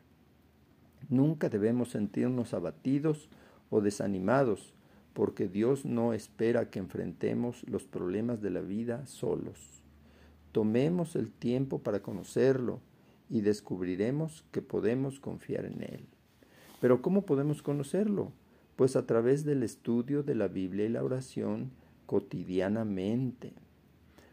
Nunca 1.08 1.48
debemos 1.48 1.90
sentirnos 1.90 2.54
abatidos 2.54 3.28
o 3.68 3.80
desanimados, 3.80 4.74
porque 5.12 5.48
Dios 5.48 5.84
no 5.84 6.12
espera 6.12 6.70
que 6.70 6.78
enfrentemos 6.78 7.68
los 7.68 7.84
problemas 7.84 8.40
de 8.40 8.50
la 8.50 8.60
vida 8.60 9.06
solos. 9.06 9.82
Tomemos 10.52 11.16
el 11.16 11.30
tiempo 11.30 11.80
para 11.80 12.00
conocerlo 12.00 12.80
y 13.28 13.42
descubriremos 13.42 14.44
que 14.50 14.62
podemos 14.62 15.20
confiar 15.20 15.64
en 15.64 15.82
Él. 15.82 16.06
Pero 16.80 17.02
¿cómo 17.02 17.26
podemos 17.26 17.62
conocerlo? 17.62 18.32
Pues 18.76 18.96
a 18.96 19.06
través 19.06 19.44
del 19.44 19.62
estudio 19.62 20.22
de 20.22 20.34
la 20.34 20.48
Biblia 20.48 20.86
y 20.86 20.88
la 20.88 21.04
oración 21.04 21.70
cotidianamente. 22.10 23.52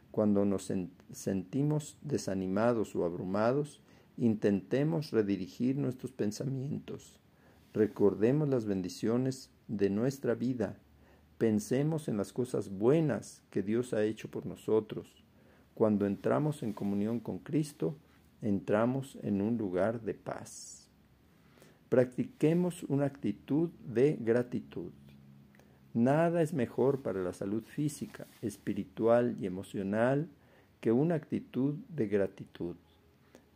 Cuando 0.10 0.46
nos 0.46 0.74
sentimos 1.12 1.96
desanimados 2.02 2.96
o 2.96 3.06
abrumados, 3.06 3.84
intentemos 4.18 5.12
redirigir 5.12 5.78
nuestros 5.78 6.12
pensamientos. 6.12 7.20
Recordemos 7.76 8.50
las 8.50 8.66
bendiciones 8.66 9.52
de 9.68 9.92
nuestra 9.92 10.34
vida. 10.34 10.80
Pensemos 11.38 12.08
en 12.08 12.18
las 12.18 12.34
cosas 12.34 12.70
buenas 12.70 13.44
que 13.52 13.62
Dios 13.62 13.94
ha 13.94 14.04
hecho 14.04 14.28
por 14.32 14.48
nosotros. 14.48 15.24
Cuando 15.76 16.08
entramos 16.08 16.63
en 16.63 16.74
comunión 16.74 17.20
con 17.20 17.38
Cristo, 17.38 17.96
entramos 18.42 19.20
en 19.22 19.40
un 19.40 19.56
lugar 19.56 20.02
de 20.02 20.16
paz. 20.16 20.90
Practiquemos 21.90 22.82
una 22.86 23.06
actitud 23.06 23.70
de 23.86 24.18
gratitud. 24.20 24.90
Nada 25.93 26.41
es 26.41 26.54
mejor 26.54 27.02
para 27.02 27.21
la 27.21 27.34
salud 27.34 27.63
física, 27.63 28.28
espiritual 28.41 29.36
y 29.39 29.45
emocional 29.45 30.28
que 30.82 30.91
una 30.91 31.15
actitud 31.15 31.76
de 31.89 32.08
gratitud. 32.08 32.76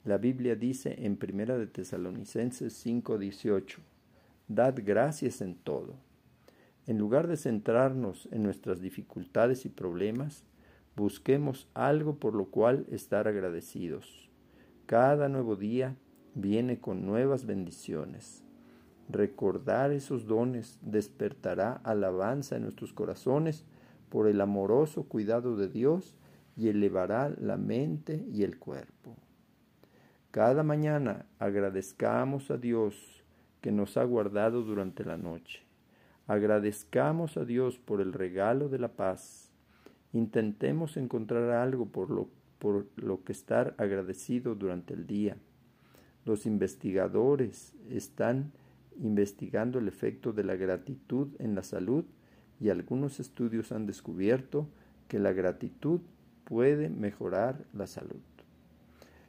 La 0.04 0.18
Biblia 0.18 0.56
dice 0.56 1.06
en 1.06 1.20
1 1.22 1.58
de 1.60 1.68
Tesalonicenses 1.68 2.74
5:18, 2.74 3.80
Dad 4.48 4.80
gracias 4.84 5.42
en 5.42 5.56
todo. 5.56 5.96
En 6.88 6.98
lugar 6.98 7.28
de 7.28 7.38
centrarnos 7.38 8.28
en 8.32 8.42
nuestras 8.42 8.82
dificultades 8.82 9.66
y 9.66 9.70
problemas, 9.70 10.44
busquemos 10.96 11.68
algo 11.74 12.16
por 12.16 12.34
lo 12.34 12.46
cual 12.46 12.86
estar 12.90 13.28
agradecidos. 13.28 14.30
Cada 14.88 15.30
nuevo 15.30 15.56
día 15.56 15.96
viene 16.34 16.80
con 16.80 17.06
nuevas 17.06 17.46
bendiciones. 17.46 18.44
Recordar 19.12 19.92
esos 19.92 20.26
dones 20.26 20.80
despertará 20.82 21.82
alabanza 21.84 22.56
en 22.56 22.64
nuestros 22.64 22.94
corazones 22.94 23.66
por 24.08 24.28
el 24.28 24.40
amoroso 24.40 25.04
cuidado 25.04 25.58
de 25.58 25.68
Dios 25.68 26.16
y 26.56 26.70
elevará 26.70 27.30
la 27.38 27.58
mente 27.58 28.26
y 28.32 28.44
el 28.44 28.58
cuerpo. 28.58 29.18
Cada 30.32 30.64
mañana 30.64 31.26
agradezcamos 31.40 32.52
a 32.52 32.58
Dios 32.58 33.22
que 33.60 33.74
nos 33.74 33.98
ha 33.98 34.06
guardado 34.06 34.64
durante 34.64 35.04
la 35.04 35.18
noche. 35.18 35.64
Agradezcamos 36.28 37.36
a 37.36 37.44
Dios 37.44 37.80
por 37.80 38.00
el 38.00 38.14
regalo 38.14 38.70
de 38.70 38.80
la 38.80 38.94
paz. 38.94 39.52
Intentemos 40.14 40.96
encontrar 40.96 41.50
algo 41.52 41.86
por 41.88 42.10
lo, 42.12 42.30
por 42.60 42.86
lo 42.96 43.26
que 43.26 43.34
estar 43.34 43.76
agradecido 43.78 44.56
durante 44.56 44.94
el 44.94 45.06
día. 45.06 45.36
Los 46.24 46.46
investigadores 46.46 47.74
están 47.90 48.54
investigando 49.02 49.80
el 49.80 49.88
efecto 49.88 50.32
de 50.32 50.44
la 50.44 50.56
gratitud 50.56 51.30
en 51.40 51.56
la 51.56 51.64
salud 51.64 52.06
y 52.60 52.70
algunos 52.70 53.20
estudios 53.20 53.72
han 53.72 53.88
descubierto 53.88 54.70
que 55.08 55.20
la 55.20 55.34
gratitud 55.34 56.02
puede 56.46 56.90
mejorar 56.90 57.66
la 57.74 57.88
salud. 57.88 58.22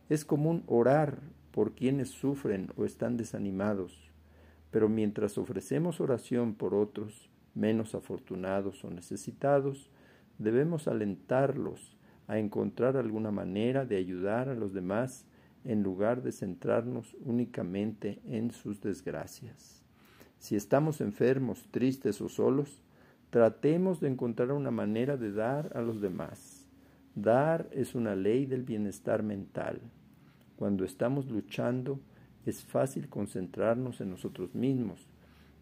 Es 0.09 0.25
común 0.25 0.63
orar 0.67 1.21
por 1.51 1.75
quienes 1.75 2.11
sufren 2.11 2.69
o 2.77 2.85
están 2.85 3.17
desanimados, 3.17 4.11
pero 4.71 4.89
mientras 4.89 5.39
ofrecemos 5.39 6.01
oración 6.01 6.55
por 6.55 6.75
otros 6.75 7.31
menos 7.55 7.95
afortunados 7.95 8.85
o 8.85 8.91
necesitados, 8.91 9.91
debemos 10.39 10.89
alentarlos 10.89 11.97
a 12.27 12.39
encontrar 12.39 12.97
alguna 12.97 13.31
manera 13.31 13.85
de 13.85 13.97
ayudar 13.97 14.49
a 14.49 14.55
los 14.55 14.73
demás 14.73 15.27
en 15.65 15.83
lugar 15.83 16.23
de 16.23 16.33
centrarnos 16.33 17.17
únicamente 17.25 18.21
en 18.27 18.51
sus 18.51 18.81
desgracias. 18.81 19.83
Si 20.39 20.57
estamos 20.57 21.01
enfermos, 21.01 21.69
tristes 21.71 22.21
o 22.21 22.29
solos, 22.29 22.83
tratemos 23.31 24.01
de 24.01 24.09
encontrar 24.09 24.53
una 24.53 24.71
manera 24.71 25.17
de 25.17 25.33
dar 25.33 25.77
a 25.77 25.81
los 25.81 26.01
demás. 26.01 26.67
Dar 27.15 27.69
es 27.73 27.95
una 27.95 28.17
ley 28.17 28.47
del 28.47 28.63
bienestar 28.63 29.23
mental. 29.23 29.81
Cuando 30.57 30.85
estamos 30.85 31.31
luchando, 31.31 32.01
es 32.45 32.65
fácil 32.65 33.09
concentrarnos 33.09 34.01
en 34.01 34.11
nosotros 34.11 34.55
mismos, 34.55 35.07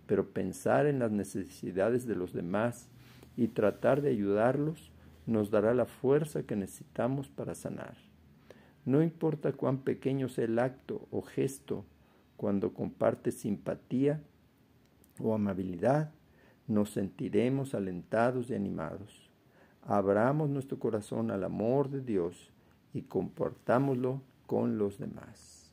pero 0.07 0.31
pensar 0.31 0.87
en 0.87 0.99
las 0.99 1.13
necesidades 1.13 2.07
de 2.07 2.17
los 2.17 2.33
demás 2.33 2.89
y 3.37 3.49
tratar 3.49 4.01
de 4.01 4.11
ayudarlos 4.11 4.91
nos 5.27 5.51
dará 5.51 5.75
la 5.75 5.87
fuerza 5.87 6.43
que 6.43 6.57
necesitamos 6.57 7.29
para 7.29 7.55
sanar. 7.55 8.10
No 8.85 9.03
importa 9.03 9.53
cuán 9.53 9.79
pequeño 9.79 10.29
sea 10.29 10.45
el 10.45 10.59
acto 10.59 11.07
o 11.11 11.23
gesto, 11.23 11.85
cuando 12.37 12.73
comparte 12.73 13.33
simpatía 13.33 14.23
o 15.19 15.35
amabilidad, 15.35 16.11
nos 16.67 16.91
sentiremos 16.91 17.75
alentados 17.75 18.51
y 18.51 18.55
animados. 18.55 19.29
Abramos 19.83 20.49
nuestro 20.49 20.79
corazón 20.79 21.31
al 21.31 21.45
amor 21.45 21.91
de 21.91 22.01
Dios 22.01 22.51
y 22.95 23.03
comportámoslo 23.03 24.23
con 24.47 24.79
los 24.79 24.99
demás. 24.99 25.73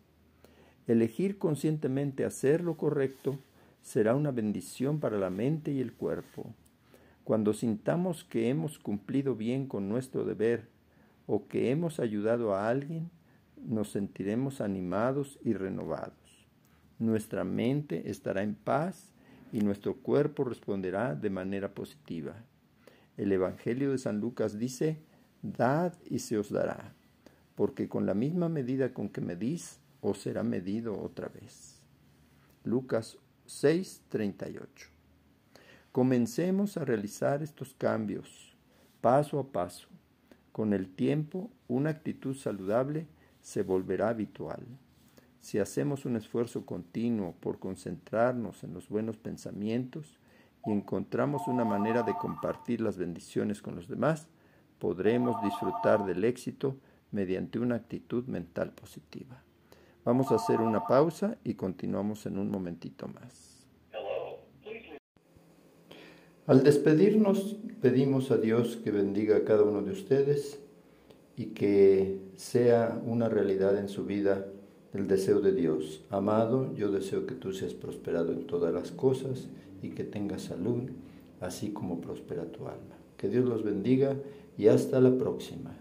Elegir 0.88 1.38
conscientemente 1.38 2.26
hacer 2.26 2.62
lo 2.62 2.78
correcto 2.78 3.38
será 3.82 4.16
una 4.16 4.32
bendición 4.32 5.00
para 5.00 5.18
la 5.18 5.30
mente 5.30 5.72
y 5.72 5.80
el 5.80 5.94
cuerpo. 5.94 6.54
Cuando 7.24 7.54
sintamos 7.54 8.24
que 8.24 8.50
hemos 8.50 8.80
cumplido 8.80 9.36
bien 9.36 9.68
con 9.68 9.90
nuestro 9.90 10.26
deber 10.26 10.68
o 11.28 11.48
que 11.48 11.70
hemos 11.70 12.00
ayudado 12.00 12.56
a 12.56 12.68
alguien, 12.70 13.12
nos 13.64 13.92
sentiremos 13.92 14.62
animados 14.62 15.38
y 15.44 15.54
renovados. 15.54 16.48
Nuestra 17.00 17.44
mente 17.44 18.10
estará 18.10 18.42
en 18.42 18.56
paz 18.56 19.14
y 19.52 19.60
nuestro 19.60 19.98
cuerpo 19.98 20.46
responderá 20.46 21.14
de 21.14 21.30
manera 21.30 21.74
positiva. 21.74 22.36
El 23.18 23.32
Evangelio 23.32 23.92
de 23.92 23.98
San 23.98 24.20
Lucas 24.20 24.58
dice, 24.58 24.98
Dad 25.42 25.94
y 26.10 26.20
se 26.20 26.38
os 26.38 26.50
dará, 26.50 26.94
porque 27.56 27.88
con 27.88 28.06
la 28.06 28.14
misma 28.14 28.50
medida 28.50 28.94
con 28.94 29.10
que 29.10 29.22
medís, 29.22 29.80
os 30.02 30.20
será 30.20 30.44
medido 30.44 31.00
otra 31.00 31.28
vez. 31.28 31.82
Lucas 32.64 33.18
6:38 33.48 34.90
Comencemos 35.92 36.78
a 36.78 36.86
realizar 36.86 37.42
estos 37.42 37.74
cambios 37.74 38.56
paso 39.02 39.40
a 39.40 39.52
paso 39.52 39.88
con 40.58 40.74
el 40.74 40.90
tiempo, 40.90 41.52
una 41.68 41.92
actitud 41.92 42.36
saludable 42.36 43.06
se 43.42 43.62
volverá 43.62 44.10
habitual. 44.10 44.66
Si 45.40 45.60
hacemos 45.60 46.04
un 46.06 46.16
esfuerzo 46.16 46.66
continuo 46.66 47.36
por 47.40 47.60
concentrarnos 47.60 48.64
en 48.64 48.74
los 48.74 48.90
buenos 48.90 49.18
pensamientos 49.18 50.18
y 50.66 50.72
encontramos 50.72 51.48
una 51.48 51.64
manera 51.64 52.02
de 52.02 52.16
compartir 52.16 52.82
las 52.82 52.98
bendiciones 52.98 53.62
con 53.62 53.76
los 53.76 53.88
demás, 53.88 54.30
podremos 54.80 55.40
disfrutar 55.44 56.04
del 56.08 56.24
éxito 56.24 56.76
mediante 57.12 57.60
una 57.60 57.76
actitud 57.76 58.26
mental 58.26 58.72
positiva. 58.72 59.44
Vamos 60.06 60.32
a 60.32 60.38
hacer 60.38 60.60
una 60.60 60.88
pausa 60.88 61.38
y 61.44 61.54
continuamos 61.54 62.26
en 62.26 62.40
un 62.40 62.50
momentito 62.50 63.08
más. 63.08 63.57
Al 66.48 66.64
despedirnos, 66.64 67.58
pedimos 67.82 68.32
a 68.32 68.38
Dios 68.38 68.78
que 68.82 68.90
bendiga 68.90 69.36
a 69.36 69.44
cada 69.44 69.64
uno 69.64 69.82
de 69.82 69.92
ustedes 69.92 70.62
y 71.36 71.48
que 71.48 72.22
sea 72.38 73.02
una 73.06 73.28
realidad 73.28 73.78
en 73.78 73.90
su 73.90 74.06
vida 74.06 74.48
el 74.94 75.10
deseo 75.10 75.42
de 75.42 75.52
Dios. 75.52 76.06
Amado, 76.10 76.74
yo 76.74 76.90
deseo 76.90 77.28
que 77.28 77.36
tú 77.36 77.52
seas 77.52 77.74
prosperado 77.74 78.32
en 78.32 78.48
todas 78.48 78.74
las 78.74 78.92
cosas 78.92 79.50
y 79.82 79.90
que 79.90 80.06
tengas 80.06 80.44
salud, 80.44 80.84
así 81.42 81.72
como 81.74 82.00
prospera 82.00 82.46
tu 82.46 82.66
alma. 82.70 82.96
Que 83.18 83.28
Dios 83.28 83.44
los 83.44 83.66
bendiga 83.66 84.16
y 84.58 84.70
hasta 84.70 85.02
la 85.02 85.18
próxima. 85.18 85.76